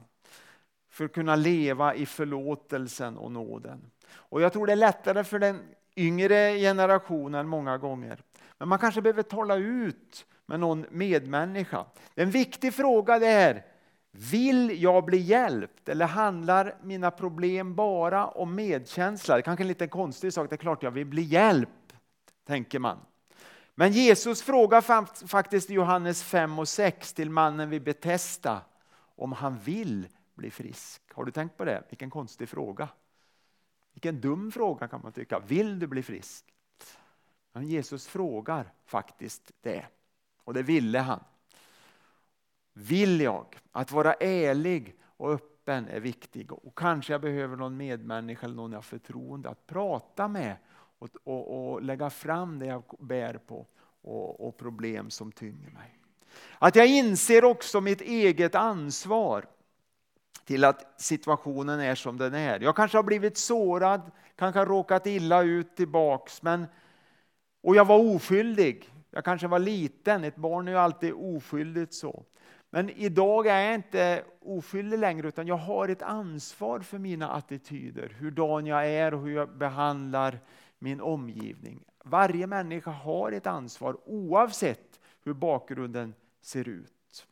För 0.90 1.06
att 1.06 1.14
kunna 1.14 1.36
leva 1.36 1.96
i 1.96 2.06
förlåtelsen 2.06 3.18
och 3.18 3.32
nåden. 3.32 3.92
Och 4.10 4.42
jag 4.42 4.54
tror 4.54 4.68
det 4.68 4.72
är 4.72 4.76
lättare 4.76 5.24
för 5.24 5.40
den 5.40 5.60
yngre 5.96 6.58
generationen 6.58 7.48
många 7.48 7.78
gånger. 7.78 8.24
Men 8.58 8.70
man 8.70 8.80
kanske 8.80 9.02
behöver 9.02 9.24
tala 9.24 9.56
ut 9.56 10.26
med 10.46 10.60
någon 10.60 10.86
medmänniska. 10.90 11.86
En 12.16 12.32
viktig 12.32 12.74
fråga 12.74 13.20
det 13.20 13.28
är, 13.28 13.66
vill 14.12 14.84
jag 14.84 15.06
bli 15.06 15.18
hjälpt 15.18 15.90
eller 15.90 16.06
handlar 16.06 16.76
mina 16.84 17.12
problem 17.12 17.76
bara 17.76 18.28
om 18.28 18.56
medkänsla? 18.56 19.36
Det 19.36 19.40
är 19.40 19.42
kanske 19.42 19.62
är 19.62 19.66
en 19.66 19.68
lite 19.68 19.88
konstig 19.88 20.34
sak, 20.34 20.50
det 20.50 20.56
är 20.56 20.58
klart 20.58 20.84
jag 20.84 20.92
vill 20.92 21.06
bli 21.06 21.22
hjälpt, 21.22 21.96
tänker 22.48 22.80
man. 22.80 22.98
Men 23.80 23.92
Jesus 23.92 24.42
frågar 24.42 24.82
faktiskt 25.28 25.70
i 25.70 25.74
Johannes 25.74 26.24
5 26.24 26.60
och 26.60 26.68
6 26.68 27.14
till 27.14 27.30
mannen 27.30 27.70
vid 27.70 27.84
Betesda 27.84 28.62
om 29.16 29.32
han 29.32 29.58
vill 29.58 30.08
bli 30.34 30.52
frisk. 30.52 31.02
Har 31.14 31.26
du 31.26 31.32
tänkt 31.32 31.58
på 31.58 31.66
det? 31.66 31.84
Vilken 31.90 32.10
konstig 32.10 32.50
fråga. 32.50 32.90
Vilken 33.94 34.22
dum 34.22 34.52
fråga 34.52 34.88
kan 34.88 35.02
man 35.02 35.12
tycka. 35.12 35.40
Vill 35.40 35.80
du 35.80 35.88
bli 35.88 36.04
frisk? 36.04 36.46
Men 37.54 37.68
Jesus 37.68 38.08
frågar 38.08 38.74
faktiskt 38.86 39.52
det. 39.62 39.86
Och 40.44 40.54
det 40.54 40.64
ville 40.64 41.00
han. 41.00 41.24
Vill 42.74 43.22
jag? 43.22 43.46
Att 43.72 43.92
vara 43.92 44.14
ärlig 44.14 44.96
och 45.04 45.32
öppen 45.32 45.88
är 45.88 46.00
viktigt. 46.00 46.52
Och 46.52 46.78
kanske 46.78 47.14
jag 47.14 47.22
behöver 47.22 47.56
någon 47.56 47.78
medmänniska 47.78 48.46
eller 48.46 48.56
någon 48.56 48.72
jag 48.72 48.78
har 48.78 48.84
förtroende 48.84 49.50
att 49.50 49.68
prata 49.68 50.28
med 50.28 50.58
och, 51.00 51.10
och, 51.24 51.72
och 51.72 51.82
lägga 51.82 52.10
fram 52.10 52.60
det 52.60 52.66
jag 52.66 52.84
bär 53.00 53.34
på 53.34 53.66
och, 54.02 54.48
och 54.48 54.58
problem 54.58 55.10
som 55.10 55.32
tynger 55.32 55.70
mig. 55.70 56.00
Att 56.60 56.76
jag 56.76 56.88
inser 56.88 57.44
också 57.44 57.82
mitt 57.82 58.02
eget 58.02 58.56
ansvar 58.56 59.46
till 60.46 60.64
att 60.64 61.02
situationen 61.02 61.80
är 61.80 61.96
som 61.96 62.18
den 62.18 62.34
är. 62.34 62.60
Jag 62.60 62.76
kanske 62.76 62.98
har 62.98 63.04
blivit 63.04 63.38
sårad, 63.38 64.12
kanske 64.36 64.60
har 64.60 64.66
råkat 64.66 65.08
illa 65.08 65.44
ut 65.44 65.76
tillbaks 65.76 66.42
men, 66.42 66.66
och 67.62 67.76
jag 67.76 67.86
var 67.86 68.16
oskyldig. 68.16 68.90
Jag 69.12 69.26
kanske 69.26 69.48
var 69.48 69.60
liten, 69.60 70.24
ett 70.24 70.36
barn 70.36 70.68
är 70.68 70.72
ju 70.72 70.78
alltid 70.78 71.14
oskyldigt 71.14 71.94
så. 71.94 72.24
Men 72.70 72.90
idag 72.90 73.48
är 73.48 73.60
jag 73.60 73.74
inte 73.76 74.24
oskyldig 74.42 75.00
längre 75.00 75.28
utan 75.28 75.48
jag 75.48 75.58
har 75.58 75.90
ett 75.90 76.02
ansvar 76.02 76.80
för 76.80 76.98
mina 76.98 77.30
attityder, 77.30 78.16
hurdan 78.20 78.66
jag 78.66 78.88
är 78.88 79.14
och 79.14 79.22
hur 79.22 79.36
jag 79.36 79.58
behandlar 79.58 80.40
min 80.80 81.02
omgivning. 81.02 81.84
Varje 82.04 82.48
människa 82.48 82.92
har 82.92 83.32
ett 83.32 83.48
ansvar 83.48 83.98
oavsett 84.06 85.00
hur 85.24 85.34
bakgrunden 85.34 86.14
ser 86.42 86.68
ut. 86.68 87.28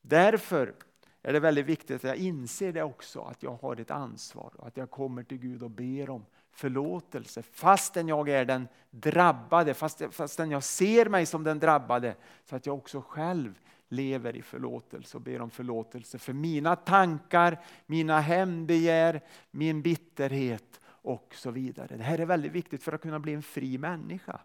Därför 0.00 0.74
är 1.22 1.32
det 1.32 1.40
väldigt 1.40 1.66
viktigt 1.66 1.96
att 1.96 2.04
jag 2.04 2.16
inser 2.16 2.72
det 2.72 2.82
också, 2.82 3.20
att 3.20 3.42
jag 3.42 3.54
har 3.54 3.80
ett 3.80 3.90
ansvar 3.90 4.52
och 4.56 4.66
att 4.66 4.76
jag 4.76 4.90
kommer 4.90 5.22
till 5.22 5.38
Gud 5.38 5.62
och 5.62 5.70
ber 5.70 6.10
om 6.10 6.26
förlåtelse 6.50 7.42
fastän 7.42 8.08
jag 8.08 8.28
är 8.28 8.44
den 8.44 8.68
drabbade, 8.90 9.74
fastän 10.10 10.50
jag 10.50 10.62
ser 10.62 11.08
mig 11.08 11.26
som 11.26 11.44
den 11.44 11.58
drabbade 11.58 12.14
så 12.44 12.56
att 12.56 12.66
jag 12.66 12.74
också 12.74 13.02
själv 13.08 13.58
lever 13.88 14.36
i 14.36 14.42
förlåtelse 14.42 15.16
och 15.16 15.22
ber 15.22 15.40
om 15.40 15.50
förlåtelse 15.50 16.18
för 16.18 16.32
mina 16.32 16.76
tankar, 16.76 17.64
mina 17.86 18.20
hämndbegär, 18.20 19.20
min 19.50 19.82
bitterhet 19.82 20.80
och 21.08 21.34
så 21.34 21.50
vidare. 21.50 21.96
Det 21.96 22.02
här 22.02 22.18
är 22.18 22.26
väldigt 22.26 22.52
viktigt 22.52 22.82
för 22.82 22.92
att 22.92 23.02
kunna 23.02 23.18
bli 23.18 23.34
en 23.34 23.42
fri 23.42 23.78
människa. 23.78 24.40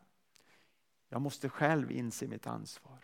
Jag 1.09 1.21
måste 1.21 1.49
själv 1.49 1.91
inse 1.91 2.27
mitt 2.27 2.47
ansvar. 2.47 2.97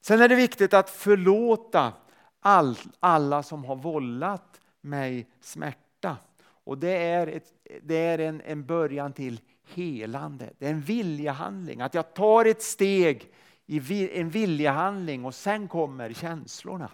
Sen 0.00 0.20
är 0.20 0.28
det 0.28 0.34
viktigt 0.34 0.74
att 0.74 0.90
förlåta 0.90 1.92
all, 2.40 2.76
alla 3.00 3.42
som 3.42 3.64
har 3.64 3.76
vållat 3.76 4.60
mig 4.80 5.26
smärta. 5.40 6.16
Och 6.42 6.78
det 6.78 6.96
är, 6.96 7.26
ett, 7.26 7.52
det 7.82 7.96
är 7.96 8.18
en, 8.18 8.40
en 8.40 8.66
början 8.66 9.12
till 9.12 9.40
helande. 9.64 10.50
Det 10.58 10.66
är 10.66 10.70
en 10.70 10.80
viljehandling. 10.80 11.80
Att 11.80 11.94
jag 11.94 12.14
tar 12.14 12.44
ett 12.44 12.62
steg 12.62 13.32
i 13.66 14.18
en 14.20 14.30
viljehandling 14.30 15.24
och 15.24 15.34
sen 15.34 15.68
kommer 15.68 16.12
känslorna. 16.12 16.90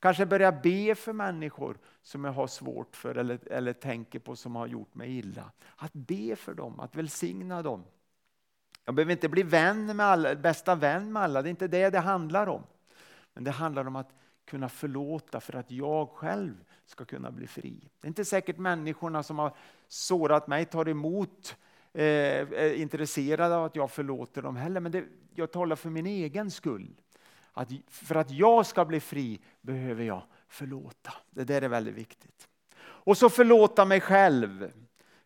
Kanske 0.00 0.26
börja 0.26 0.52
be 0.52 0.94
för 0.94 1.12
människor 1.12 1.78
som 2.02 2.24
jag 2.24 2.32
har 2.32 2.46
svårt 2.46 2.96
för 2.96 3.14
eller, 3.14 3.52
eller 3.52 3.72
tänker 3.72 4.18
på 4.18 4.36
som 4.36 4.56
har 4.56 4.66
gjort 4.66 4.94
mig 4.94 5.18
illa. 5.18 5.50
Att 5.76 5.92
be 5.92 6.36
för 6.36 6.54
dem, 6.54 6.80
att 6.80 6.96
välsigna 6.96 7.62
dem. 7.62 7.84
Jag 8.84 8.94
behöver 8.94 9.12
inte 9.12 9.28
bli 9.28 9.42
vän 9.42 9.96
med 9.96 10.06
alla, 10.06 10.34
bästa 10.34 10.74
vän 10.74 11.12
med 11.12 11.22
alla, 11.22 11.42
det 11.42 11.48
är 11.48 11.50
inte 11.50 11.68
det 11.68 11.90
det 11.90 11.98
handlar 11.98 12.46
om. 12.46 12.62
Men 13.34 13.44
det 13.44 13.50
handlar 13.50 13.86
om 13.86 13.96
att 13.96 14.10
kunna 14.44 14.68
förlåta 14.68 15.40
för 15.40 15.56
att 15.56 15.70
jag 15.70 16.08
själv 16.08 16.64
ska 16.84 17.04
kunna 17.04 17.30
bli 17.30 17.46
fri. 17.46 17.90
Det 18.00 18.06
är 18.06 18.08
inte 18.08 18.24
säkert 18.24 18.58
människorna 18.58 19.22
som 19.22 19.38
har 19.38 19.56
sårat 19.88 20.46
mig 20.46 20.64
tar 20.64 20.88
emot 20.88 21.56
eh, 21.92 22.04
är 22.04 22.74
intresserade 22.74 23.56
av 23.56 23.64
att 23.64 23.76
jag 23.76 23.90
förlåter 23.90 24.42
dem 24.42 24.56
heller, 24.56 24.80
men 24.80 24.92
det, 24.92 25.04
jag 25.34 25.52
talar 25.52 25.76
för 25.76 25.90
min 25.90 26.06
egen 26.06 26.50
skull. 26.50 27.00
Att 27.58 27.68
för 27.88 28.14
att 28.14 28.30
jag 28.30 28.66
ska 28.66 28.84
bli 28.84 29.00
fri 29.00 29.40
behöver 29.60 30.04
jag 30.04 30.22
förlåta. 30.48 31.12
Det 31.30 31.44
där 31.44 31.62
är 31.62 31.68
väldigt 31.68 31.94
viktigt. 31.94 32.48
Och 32.80 33.18
så 33.18 33.30
förlåta 33.30 33.84
mig 33.84 34.00
själv. 34.00 34.70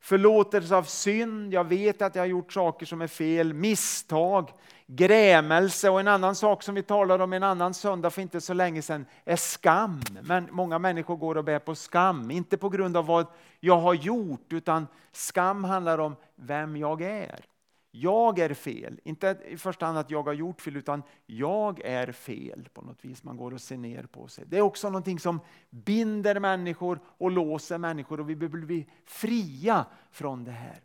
Förlåtelse 0.00 0.76
av 0.76 0.82
synd, 0.82 1.54
jag 1.54 1.64
vet 1.64 2.02
att 2.02 2.14
jag 2.14 2.22
har 2.22 2.26
gjort 2.26 2.52
saker 2.52 2.86
som 2.86 3.02
är 3.02 3.06
fel, 3.06 3.54
misstag, 3.54 4.50
grämelse 4.86 5.90
och 5.90 6.00
en 6.00 6.08
annan 6.08 6.34
sak 6.34 6.62
som 6.62 6.74
vi 6.74 6.82
talade 6.82 7.24
om 7.24 7.32
en 7.32 7.42
annan 7.42 7.74
söndag 7.74 8.10
för 8.10 8.22
inte 8.22 8.40
så 8.40 8.54
länge 8.54 8.82
sedan 8.82 9.06
är 9.24 9.36
skam. 9.36 10.00
Men 10.22 10.48
många 10.50 10.78
människor 10.78 11.16
går 11.16 11.36
och 11.36 11.44
bär 11.44 11.58
på 11.58 11.74
skam, 11.74 12.30
inte 12.30 12.56
på 12.56 12.68
grund 12.68 12.96
av 12.96 13.06
vad 13.06 13.26
jag 13.60 13.78
har 13.78 13.94
gjort 13.94 14.52
utan 14.52 14.86
skam 15.12 15.64
handlar 15.64 15.98
om 15.98 16.16
vem 16.36 16.76
jag 16.76 17.02
är. 17.02 17.51
Jag 17.94 18.38
är 18.38 18.54
fel, 18.54 19.00
inte 19.04 19.38
i 19.48 19.56
första 19.56 19.86
hand 19.86 19.98
att 19.98 20.10
jag 20.10 20.22
har 20.22 20.32
gjort 20.32 20.60
fel 20.60 20.76
utan 20.76 21.02
jag 21.26 21.80
är 21.84 22.12
fel 22.12 22.68
på 22.72 22.82
något 22.82 23.04
vis. 23.04 23.24
Man 23.24 23.36
går 23.36 23.54
och 23.54 23.60
ser 23.60 23.76
ner 23.76 24.02
på 24.02 24.28
sig. 24.28 24.44
Det 24.46 24.58
är 24.58 24.60
också 24.60 24.88
någonting 24.88 25.18
som 25.18 25.40
binder 25.70 26.40
människor 26.40 27.00
och 27.06 27.30
låser 27.30 27.78
människor 27.78 28.20
och 28.20 28.30
vi 28.30 28.36
behöver 28.36 28.58
bli 28.58 28.86
fria 29.04 29.86
från 30.10 30.44
det 30.44 30.50
här. 30.50 30.80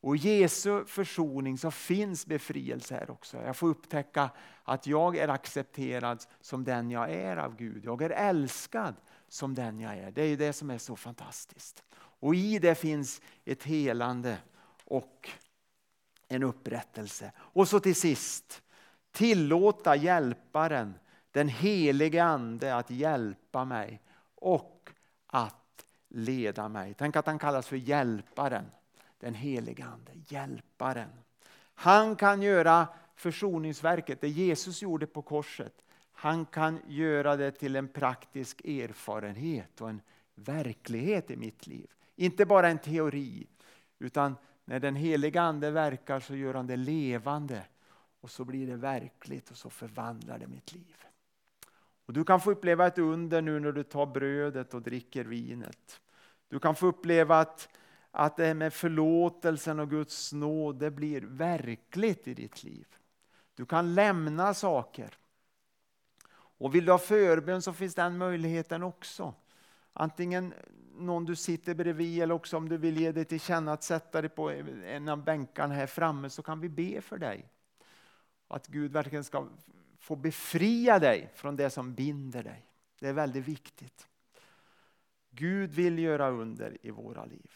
Och 0.00 0.16
i 0.16 0.18
Jesu 0.18 0.84
försoning 0.84 1.58
så 1.58 1.70
finns 1.70 2.26
befrielse 2.26 2.94
här 2.94 3.10
också. 3.10 3.36
Jag 3.36 3.56
får 3.56 3.68
upptäcka 3.68 4.30
att 4.64 4.86
jag 4.86 5.16
är 5.16 5.28
accepterad 5.28 6.24
som 6.40 6.64
den 6.64 6.90
jag 6.90 7.12
är 7.12 7.36
av 7.36 7.56
Gud. 7.56 7.84
Jag 7.84 8.02
är 8.02 8.10
älskad 8.10 8.94
som 9.28 9.54
den 9.54 9.80
jag 9.80 9.98
är. 9.98 10.10
Det 10.10 10.22
är 10.22 10.36
det 10.36 10.52
som 10.52 10.70
är 10.70 10.78
så 10.78 10.96
fantastiskt. 10.96 11.82
Och 11.96 12.34
i 12.34 12.58
det 12.58 12.74
finns 12.74 13.22
ett 13.44 13.62
helande 13.62 14.38
och 14.84 15.30
en 16.28 16.42
upprättelse. 16.42 17.32
Och 17.38 17.68
så 17.68 17.80
till 17.80 17.94
sist, 17.94 18.62
tillåta 19.12 19.96
hjälparen, 19.96 20.94
den 21.30 21.48
helige 21.48 22.24
ande 22.24 22.76
att 22.76 22.90
hjälpa 22.90 23.64
mig 23.64 24.02
och 24.34 24.90
att 25.26 25.84
leda 26.08 26.68
mig. 26.68 26.94
Tänk 26.94 27.16
att 27.16 27.26
han 27.26 27.38
kallas 27.38 27.66
för 27.66 27.76
hjälparen, 27.76 28.64
den 29.18 29.34
helige 29.34 29.84
ande, 29.84 30.12
hjälparen. 30.28 31.10
Han 31.74 32.16
kan 32.16 32.42
göra 32.42 32.88
försoningsverket, 33.14 34.20
det 34.20 34.28
Jesus 34.28 34.82
gjorde 34.82 35.06
på 35.06 35.22
korset. 35.22 35.82
Han 36.12 36.46
kan 36.46 36.80
göra 36.86 37.36
det 37.36 37.50
till 37.50 37.76
en 37.76 37.88
praktisk 37.88 38.64
erfarenhet 38.64 39.80
och 39.80 39.90
en 39.90 40.00
verklighet 40.34 41.30
i 41.30 41.36
mitt 41.36 41.66
liv. 41.66 41.90
Inte 42.16 42.46
bara 42.46 42.68
en 42.68 42.78
teori, 42.78 43.46
utan 43.98 44.36
när 44.68 44.80
den 44.80 44.96
heliga 44.96 45.42
Ande 45.42 45.70
verkar 45.70 46.20
så 46.20 46.36
gör 46.36 46.54
han 46.54 46.66
det 46.66 46.76
levande 46.76 47.62
och 48.20 48.30
så 48.30 48.44
blir 48.44 48.66
det 48.66 48.76
verkligt 48.76 49.50
och 49.50 49.56
så 49.56 49.70
förvandlar 49.70 50.38
det 50.38 50.46
mitt 50.46 50.72
liv. 50.72 50.96
Och 52.06 52.12
Du 52.12 52.24
kan 52.24 52.40
få 52.40 52.50
uppleva 52.50 52.86
ett 52.86 52.98
under 52.98 53.42
nu 53.42 53.60
när 53.60 53.72
du 53.72 53.82
tar 53.82 54.06
brödet 54.06 54.74
och 54.74 54.82
dricker 54.82 55.24
vinet. 55.24 56.00
Du 56.48 56.58
kan 56.58 56.74
få 56.74 56.86
uppleva 56.86 57.40
att, 57.40 57.68
att 58.10 58.36
det 58.36 58.54
med 58.54 58.74
förlåtelsen 58.74 59.80
och 59.80 59.90
Guds 59.90 60.32
nåd 60.32 60.78
det 60.78 60.90
blir 60.90 61.20
verkligt 61.20 62.28
i 62.28 62.34
ditt 62.34 62.64
liv. 62.64 62.86
Du 63.54 63.66
kan 63.66 63.94
lämna 63.94 64.54
saker. 64.54 65.18
Och 66.58 66.74
vill 66.74 66.84
du 66.84 66.92
ha 66.92 66.98
förbön 66.98 67.62
så 67.62 67.72
finns 67.72 67.94
den 67.94 68.18
möjligheten 68.18 68.82
också. 68.82 69.34
Antingen 69.98 70.54
någon 70.94 71.24
du 71.24 71.36
sitter 71.36 71.74
bredvid 71.74 72.22
eller 72.22 72.34
också 72.34 72.56
om 72.56 72.68
du 72.68 72.76
vill 72.76 73.00
ge 73.00 73.12
dig 73.12 73.24
till 73.24 73.40
känna 73.40 73.72
att 73.72 73.82
sätta 73.82 74.20
dig 74.20 74.30
på 74.30 74.50
en 74.50 75.08
av 75.08 75.24
bänkarna 75.24 75.74
här 75.74 75.86
framme 75.86 76.30
så 76.30 76.42
kan 76.42 76.60
vi 76.60 76.68
be 76.68 77.00
för 77.00 77.18
dig. 77.18 77.48
Att 78.48 78.66
Gud 78.66 78.92
verkligen 78.92 79.24
ska 79.24 79.48
få 79.98 80.16
befria 80.16 80.98
dig 80.98 81.30
från 81.34 81.56
det 81.56 81.70
som 81.70 81.94
binder 81.94 82.42
dig. 82.42 82.66
Det 83.00 83.08
är 83.08 83.12
väldigt 83.12 83.48
viktigt. 83.48 84.08
Gud 85.30 85.70
vill 85.70 85.98
göra 85.98 86.30
under 86.30 86.76
i 86.82 86.90
våra 86.90 87.24
liv. 87.24 87.50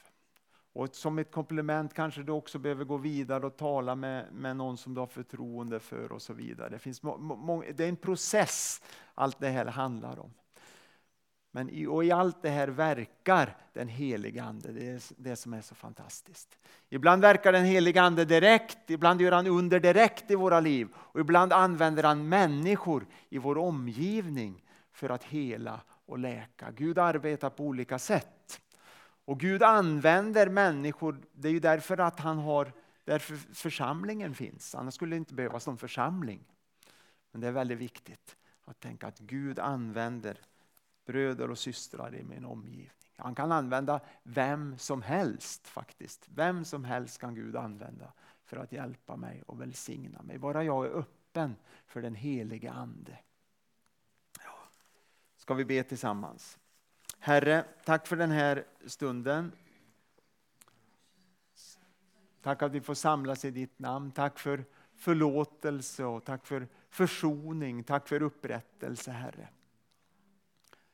Och 0.73 0.95
som 0.95 1.19
ett 1.19 1.33
komplement 1.33 1.95
kanske 1.95 2.23
du 2.23 2.33
också 2.33 2.59
behöver 2.59 2.85
gå 2.85 2.97
vidare 2.97 3.47
och 3.47 3.57
tala 3.57 3.95
med, 3.95 4.33
med 4.33 4.57
någon 4.57 4.77
som 4.77 4.95
du 4.95 5.01
har 5.01 5.07
förtroende 5.07 5.81
för 5.81 6.13
och 6.13 6.23
så 6.23 6.33
vidare. 6.33 6.69
Det, 6.69 6.79
finns 6.79 7.01
det 7.75 7.85
är 7.85 7.89
en 7.89 7.97
process 7.97 8.83
allt 9.15 9.41
det 9.41 9.49
här 9.49 9.67
handlar 9.67 10.19
om. 10.19 10.31
Men 11.51 11.71
i, 11.71 11.87
och 11.87 12.05
i 12.05 12.11
allt 12.11 12.43
det 12.43 12.49
här 12.51 12.69
verkar 12.69 13.57
den 13.73 13.89
helige 13.89 14.43
Ande, 14.43 14.73
det 14.73 14.89
är 14.89 15.03
det 15.17 15.37
som 15.37 15.55
är 15.55 15.61
så 15.61 15.75
fantastiskt. 15.75 16.59
Ibland 16.89 17.23
verkar 17.23 17.53
den 17.53 17.65
helige 17.65 18.03
Ande 18.03 18.25
direkt, 18.25 18.91
ibland 18.91 19.21
gör 19.21 19.33
han 19.33 19.47
under 19.47 19.81
direkt 19.81 20.31
i 20.31 20.35
våra 20.35 20.61
liv 20.61 20.89
och 20.95 21.21
ibland 21.21 21.53
använder 21.53 22.03
han 22.03 22.29
människor 22.29 23.07
i 23.29 23.39
vår 23.39 23.59
omgivning 23.59 24.65
för 24.93 25.11
att 25.11 25.25
hela 25.25 25.81
och 26.07 26.19
läka. 26.19 26.71
Gud 26.71 26.99
arbetar 26.99 27.51
på 27.51 27.65
olika 27.65 27.99
sätt. 27.99 28.61
Och 29.25 29.41
Gud 29.41 29.63
använder 29.63 30.49
människor, 30.49 31.21
det 31.33 31.49
är 31.49 31.53
ju 31.53 31.61
därför 31.61 31.99
att 31.99 32.21
han 32.21 32.39
har, 32.39 32.73
därför 33.05 33.37
församlingen 33.37 34.35
finns. 34.35 34.75
Annars 34.75 34.95
skulle 34.95 35.15
det 35.15 35.19
inte 35.19 35.35
behövas 35.35 35.67
någon 35.67 35.79
församling. 35.79 36.45
Men 37.33 37.41
det 37.41 37.47
är 37.47 37.53
väldigt 37.53 37.79
viktigt 37.79 38.37
att 38.65 38.81
tänka 38.81 39.07
att 39.07 39.19
Gud 39.19 39.59
använder 39.59 40.39
bröder 41.11 41.51
och 41.51 41.59
systrar 41.59 42.15
i 42.15 42.25
min 42.25 42.45
omgivning. 42.45 42.91
Han 43.17 43.35
kan 43.35 43.53
använda 43.53 44.01
vem 44.23 44.79
som 44.79 45.03
helst 45.03 45.69
faktiskt. 45.69 46.27
Vem 46.29 46.65
som 46.65 46.85
helst 46.85 47.21
kan 47.21 47.35
Gud 47.35 47.57
använda 47.57 48.13
för 48.45 48.57
att 48.57 48.73
hjälpa 48.73 49.17
mig 49.17 49.43
och 49.47 49.61
välsigna 49.61 50.23
mig. 50.23 50.39
Bara 50.39 50.65
jag 50.65 50.87
är 50.87 50.91
öppen 50.91 51.57
för 51.87 52.03
den 52.03 52.15
helige 52.15 52.71
Ande. 52.71 53.19
Ja. 54.45 54.53
Ska 55.37 55.55
vi 55.55 55.65
be 55.65 55.83
tillsammans? 55.83 56.59
Herre, 57.19 57.65
tack 57.85 58.07
för 58.07 58.17
den 58.17 58.31
här 58.31 58.65
stunden. 58.87 59.53
Tack 62.43 62.63
att 62.63 62.73
vi 62.73 62.81
får 62.81 62.95
samlas 62.95 63.45
i 63.45 63.51
ditt 63.51 63.79
namn. 63.79 64.11
Tack 64.11 64.39
för 64.39 64.65
förlåtelse 64.95 66.05
och 66.05 66.25
tack 66.25 66.47
för 66.47 66.69
försoning. 66.91 67.85
Tack 67.85 68.09
för 68.09 68.23
upprättelse, 68.23 69.11
Herre. 69.11 69.49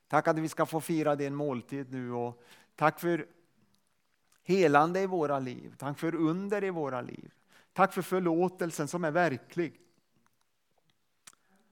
Tack 0.08 0.28
att 0.28 0.38
vi 0.38 0.48
ska 0.48 0.66
få 0.66 0.80
fira 0.80 1.16
din 1.16 1.34
måltid 1.34 1.92
nu 1.92 2.12
och 2.12 2.42
tack 2.76 3.00
för 3.00 3.26
helande 4.42 5.00
i 5.00 5.06
våra 5.06 5.38
liv. 5.38 5.74
Tack 5.78 5.98
för 5.98 6.14
under 6.14 6.64
i 6.64 6.70
våra 6.70 7.00
liv. 7.00 7.32
Tack 7.72 7.92
för 7.92 8.02
förlåtelsen 8.02 8.88
som 8.88 9.04
är 9.04 9.10
verklig. 9.10 9.80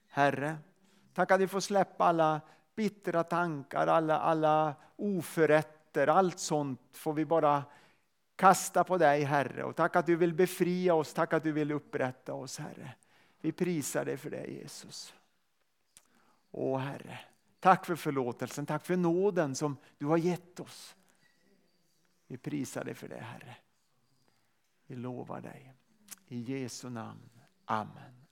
Herre, 0.08 0.56
tack 1.14 1.30
att 1.30 1.40
vi 1.40 1.48
får 1.48 1.60
släppa 1.60 2.04
alla 2.04 2.40
bittra 2.74 3.24
tankar, 3.24 3.86
alla, 3.86 4.18
alla 4.18 4.74
oförrätter, 4.96 6.06
allt 6.06 6.38
sånt 6.38 6.80
får 6.92 7.12
vi 7.12 7.24
bara 7.24 7.64
kasta 8.36 8.84
på 8.84 8.98
dig 8.98 9.22
Herre. 9.22 9.64
Och 9.64 9.76
tack 9.76 9.96
att 9.96 10.06
du 10.06 10.16
vill 10.16 10.34
befria 10.34 10.94
oss, 10.94 11.14
tack 11.14 11.32
att 11.32 11.42
du 11.42 11.52
vill 11.52 11.72
upprätta 11.72 12.34
oss 12.34 12.58
Herre. 12.58 12.94
Vi 13.40 13.52
prisar 13.52 14.04
dig 14.04 14.16
för 14.16 14.30
det 14.30 14.46
Jesus. 14.46 15.14
Åh 16.50 16.78
Herre. 16.78 17.20
Tack 17.64 17.86
för 17.86 17.96
förlåtelsen, 17.96 18.66
tack 18.66 18.86
för 18.86 18.96
nåden 18.96 19.54
som 19.54 19.76
du 19.98 20.06
har 20.06 20.16
gett 20.16 20.60
oss. 20.60 20.96
Vi 22.26 22.36
prisar 22.36 22.84
dig 22.84 22.94
för 22.94 23.08
det 23.08 23.20
Herre. 23.20 23.56
Vi 24.86 24.96
lovar 24.96 25.40
dig. 25.40 25.74
I 26.28 26.40
Jesu 26.40 26.90
namn. 26.90 27.30
Amen. 27.64 28.23